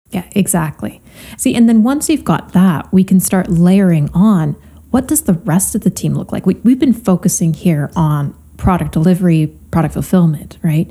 Yeah, 0.10 0.26
exactly. 0.32 1.02
See, 1.38 1.54
and 1.54 1.70
then 1.70 1.84
once 1.84 2.10
you've 2.10 2.24
got 2.24 2.54
that, 2.54 2.92
we 2.92 3.04
can 3.04 3.20
start 3.20 3.50
layering 3.50 4.10
on 4.14 4.56
what 4.90 5.08
does 5.08 5.24
the 5.24 5.34
rest 5.34 5.76
of 5.76 5.82
the 5.82 5.92
team 5.92 6.16
look 6.16 6.32
like? 6.32 6.48
We, 6.48 6.56
we've 6.64 6.80
been 6.80 6.94
focusing 6.94 7.54
here 7.54 7.92
on 7.96 8.36
product 8.58 8.92
delivery, 8.92 9.56
product 9.70 9.94
fulfillment, 9.94 10.58
right? 10.64 10.90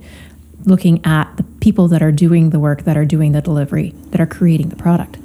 Looking 0.65 1.05
at 1.05 1.37
the 1.37 1.43
people 1.43 1.89
that 1.89 2.01
are 2.01 2.13
doing 2.13 2.51
the 2.51 2.61
work, 2.61 2.85
that 2.85 2.97
are 2.97 3.05
doing 3.05 3.33
the 3.33 3.41
delivery, 3.41 3.91
that 4.11 4.21
are 4.21 4.27
creating 4.27 4.69
the 4.69 4.77
product 4.77 5.19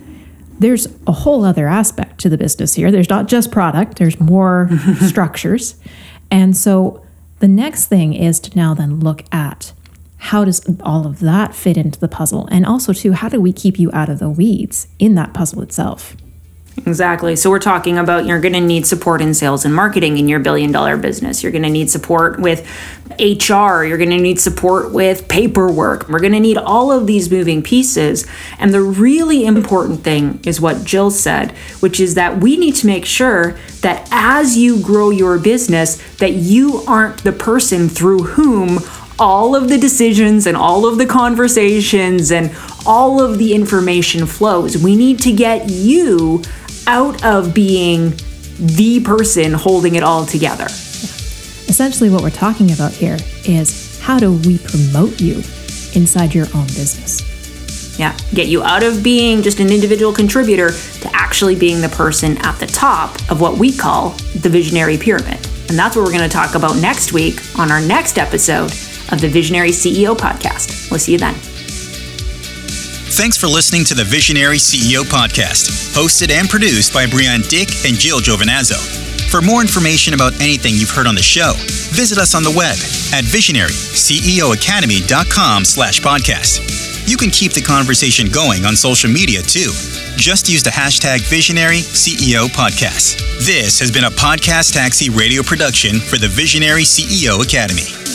there's 0.59 0.87
a 1.07 1.11
whole 1.11 1.43
other 1.45 1.67
aspect 1.67 2.19
to 2.21 2.29
the 2.29 2.37
business 2.37 2.73
here. 2.75 2.91
There's 2.91 3.09
not 3.09 3.27
just 3.27 3.51
product, 3.51 3.97
there's 3.97 4.19
more 4.19 4.69
structures. 5.01 5.75
And 6.31 6.55
so 6.55 7.05
the 7.39 7.47
next 7.47 7.87
thing 7.87 8.13
is 8.13 8.39
to 8.41 8.55
now 8.55 8.73
then 8.73 8.99
look 8.99 9.23
at 9.31 9.73
how 10.17 10.45
does 10.45 10.65
all 10.81 11.05
of 11.05 11.19
that 11.19 11.53
fit 11.53 11.75
into 11.75 11.99
the 11.99 12.07
puzzle? 12.07 12.47
And 12.49 12.65
also, 12.65 12.93
too, 12.93 13.11
how 13.11 13.27
do 13.27 13.41
we 13.41 13.51
keep 13.51 13.77
you 13.77 13.91
out 13.91 14.07
of 14.07 14.19
the 14.19 14.29
weeds 14.29 14.87
in 14.97 15.15
that 15.15 15.33
puzzle 15.33 15.61
itself? 15.61 16.15
Exactly. 16.85 17.35
So 17.35 17.49
we're 17.49 17.59
talking 17.59 17.97
about 17.97 18.25
you're 18.25 18.41
going 18.41 18.53
to 18.53 18.59
need 18.59 18.85
support 18.85 19.21
in 19.21 19.33
sales 19.33 19.63
and 19.63 19.73
marketing 19.73 20.17
in 20.17 20.27
your 20.27 20.39
billion 20.39 20.71
dollar 20.71 20.97
business. 20.97 21.43
You're 21.43 21.51
going 21.51 21.63
to 21.63 21.69
need 21.69 21.89
support 21.89 22.39
with 22.39 22.67
HR. 23.19 23.83
You're 23.83 23.97
going 23.97 24.09
to 24.09 24.17
need 24.17 24.39
support 24.39 24.91
with 24.91 25.27
paperwork. 25.27 26.09
We're 26.09 26.19
going 26.19 26.33
to 26.33 26.39
need 26.39 26.57
all 26.57 26.91
of 26.91 27.05
these 27.05 27.31
moving 27.31 27.61
pieces. 27.61 28.25
And 28.57 28.73
the 28.73 28.81
really 28.81 29.45
important 29.45 30.03
thing 30.03 30.39
is 30.45 30.59
what 30.59 30.83
Jill 30.83 31.11
said, 31.11 31.51
which 31.79 31.99
is 31.99 32.15
that 32.15 32.39
we 32.39 32.57
need 32.57 32.75
to 32.75 32.87
make 32.87 33.05
sure 33.05 33.51
that 33.81 34.07
as 34.11 34.57
you 34.57 34.81
grow 34.81 35.09
your 35.09 35.37
business 35.37 36.01
that 36.17 36.33
you 36.33 36.83
aren't 36.87 37.23
the 37.23 37.31
person 37.31 37.87
through 37.87 38.23
whom 38.23 38.79
all 39.19 39.55
of 39.55 39.69
the 39.69 39.77
decisions 39.77 40.47
and 40.47 40.57
all 40.57 40.87
of 40.87 40.97
the 40.97 41.05
conversations 41.05 42.31
and 42.31 42.53
all 42.85 43.21
of 43.21 43.37
the 43.37 43.53
information 43.53 44.25
flows. 44.25 44.77
We 44.77 44.95
need 44.95 45.19
to 45.19 45.31
get 45.31 45.69
you 45.69 46.41
out 46.87 47.23
of 47.23 47.53
being 47.53 48.13
the 48.57 49.01
person 49.03 49.53
holding 49.53 49.95
it 49.95 50.03
all 50.03 50.25
together. 50.25 50.65
Essentially, 50.65 52.09
what 52.09 52.21
we're 52.21 52.29
talking 52.29 52.71
about 52.71 52.91
here 52.91 53.17
is 53.45 53.99
how 53.99 54.19
do 54.19 54.33
we 54.33 54.57
promote 54.59 55.19
you 55.19 55.35
inside 55.95 56.33
your 56.33 56.45
own 56.53 56.67
business? 56.67 57.29
Yeah, 57.97 58.17
get 58.33 58.47
you 58.47 58.63
out 58.63 58.83
of 58.83 59.03
being 59.03 59.41
just 59.41 59.59
an 59.59 59.71
individual 59.71 60.13
contributor 60.13 60.71
to 60.71 61.09
actually 61.13 61.55
being 61.55 61.81
the 61.81 61.89
person 61.89 62.37
at 62.39 62.59
the 62.59 62.67
top 62.67 63.15
of 63.29 63.39
what 63.39 63.57
we 63.57 63.75
call 63.75 64.09
the 64.35 64.49
visionary 64.49 64.97
pyramid. 64.97 65.39
And 65.69 65.77
that's 65.77 65.95
what 65.95 66.03
we're 66.03 66.11
going 66.11 66.29
to 66.29 66.35
talk 66.35 66.55
about 66.55 66.77
next 66.77 67.13
week 67.13 67.39
on 67.57 67.71
our 67.71 67.81
next 67.81 68.17
episode 68.17 68.71
of 69.11 69.21
the 69.21 69.29
Visionary 69.29 69.69
CEO 69.69 70.15
podcast. 70.15 70.91
We'll 70.91 70.99
see 70.99 71.13
you 71.13 71.17
then. 71.17 71.35
Thanks 73.13 73.37
for 73.37 73.45
listening 73.47 73.85
to 73.85 73.93
the 73.93 74.03
Visionary 74.03 74.57
CEO 74.57 75.03
podcast, 75.03 75.93
hosted 75.93 76.31
and 76.31 76.49
produced 76.49 76.91
by 76.91 77.05
Brian 77.05 77.41
Dick 77.41 77.69
and 77.85 77.95
Jill 77.95 78.19
Giovinazzo. 78.19 78.73
For 79.29 79.39
more 79.39 79.61
information 79.61 80.15
about 80.15 80.33
anything 80.41 80.73
you've 80.73 80.89
heard 80.89 81.05
on 81.05 81.13
the 81.13 81.21
show, 81.21 81.53
visit 81.93 82.17
us 82.17 82.33
on 82.33 82.41
the 82.41 82.49
web 82.49 82.73
at 83.13 83.23
visionaryceoacademy.com 83.29 85.63
slash 85.63 86.01
podcast. 86.01 87.07
You 87.07 87.15
can 87.15 87.29
keep 87.29 87.53
the 87.53 87.61
conversation 87.61 88.29
going 88.29 88.65
on 88.65 88.75
social 88.75 89.11
media 89.11 89.43
too. 89.43 89.69
Just 90.17 90.49
use 90.49 90.63
the 90.63 90.71
hashtag 90.71 91.21
Visionary 91.29 91.81
CEO 91.85 92.47
Podcast. 92.47 93.19
This 93.45 93.77
has 93.79 93.91
been 93.91 94.05
a 94.05 94.11
Podcast 94.11 94.73
Taxi 94.73 95.11
radio 95.11 95.43
production 95.43 95.99
for 95.99 96.17
the 96.17 96.29
Visionary 96.29 96.83
CEO 96.83 97.43
Academy. 97.43 98.12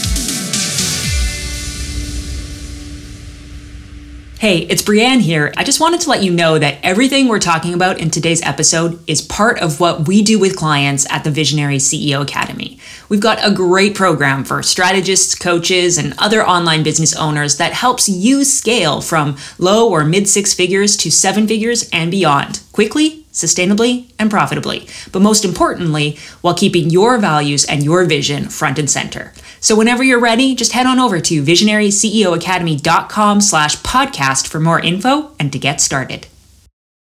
Hey, 4.39 4.59
it's 4.59 4.83
Brienne 4.83 5.19
here. 5.19 5.53
I 5.57 5.65
just 5.65 5.81
wanted 5.81 6.01
to 6.03 6.11
let 6.11 6.23
you 6.23 6.31
know 6.33 6.61
that 6.61 6.79
everything 6.85 7.27
we're 7.27 7.41
talking 7.41 7.75
about 7.75 7.99
in 7.99 8.09
today's 8.09 8.41
episode 8.43 9.03
is 9.09 9.21
part 9.21 9.59
of 9.59 9.81
what 9.81 10.07
we 10.07 10.23
do 10.23 10.39
with 10.39 10.55
clients 10.55 11.11
at 11.11 11.25
the 11.25 11.31
Visionary 11.33 11.79
CEO 11.79 12.23
Academy. 12.23 12.79
We've 13.09 13.19
got 13.19 13.45
a 13.45 13.53
great 13.53 13.97
program 13.97 14.45
for 14.45 14.63
strategists, 14.63 15.35
coaches, 15.35 15.99
and 15.99 16.15
other 16.19 16.47
online 16.47 16.85
business 16.85 17.17
owners 17.17 17.57
that 17.57 17.73
helps 17.73 18.09
you 18.09 18.45
scale 18.45 19.01
from 19.01 19.37
low 19.59 19.91
or 19.91 20.05
mid 20.05 20.29
six 20.29 20.55
figures 20.55 20.97
to 20.99 21.11
seven 21.11 21.49
figures 21.49 21.91
and 21.93 22.09
beyond 22.09 22.61
quickly, 22.71 23.25
sustainably, 23.33 24.13
and 24.21 24.31
profitably. 24.31 24.87
But 25.11 25.23
most 25.23 25.45
importantly, 25.45 26.17
while 26.43 26.55
keeping 26.55 26.91
your 26.91 27.19
values 27.19 27.65
and 27.65 27.83
your 27.83 28.05
vision 28.05 28.51
front 28.51 28.79
and 28.79 28.89
center. 28.89 29.33
So 29.61 29.77
whenever 29.77 30.03
you're 30.03 30.21
ready, 30.21 30.55
just 30.55 30.73
head 30.73 30.87
on 30.87 30.99
over 30.99 31.21
to 31.21 31.43
visionaryceoacademy.com 31.43 33.41
slash 33.41 33.77
podcast 33.79 34.47
for 34.47 34.61
more 34.61 34.81
info 34.81 35.33
and 35.39 35.53
to 35.53 35.59
get 35.59 35.81
started. 35.81 36.27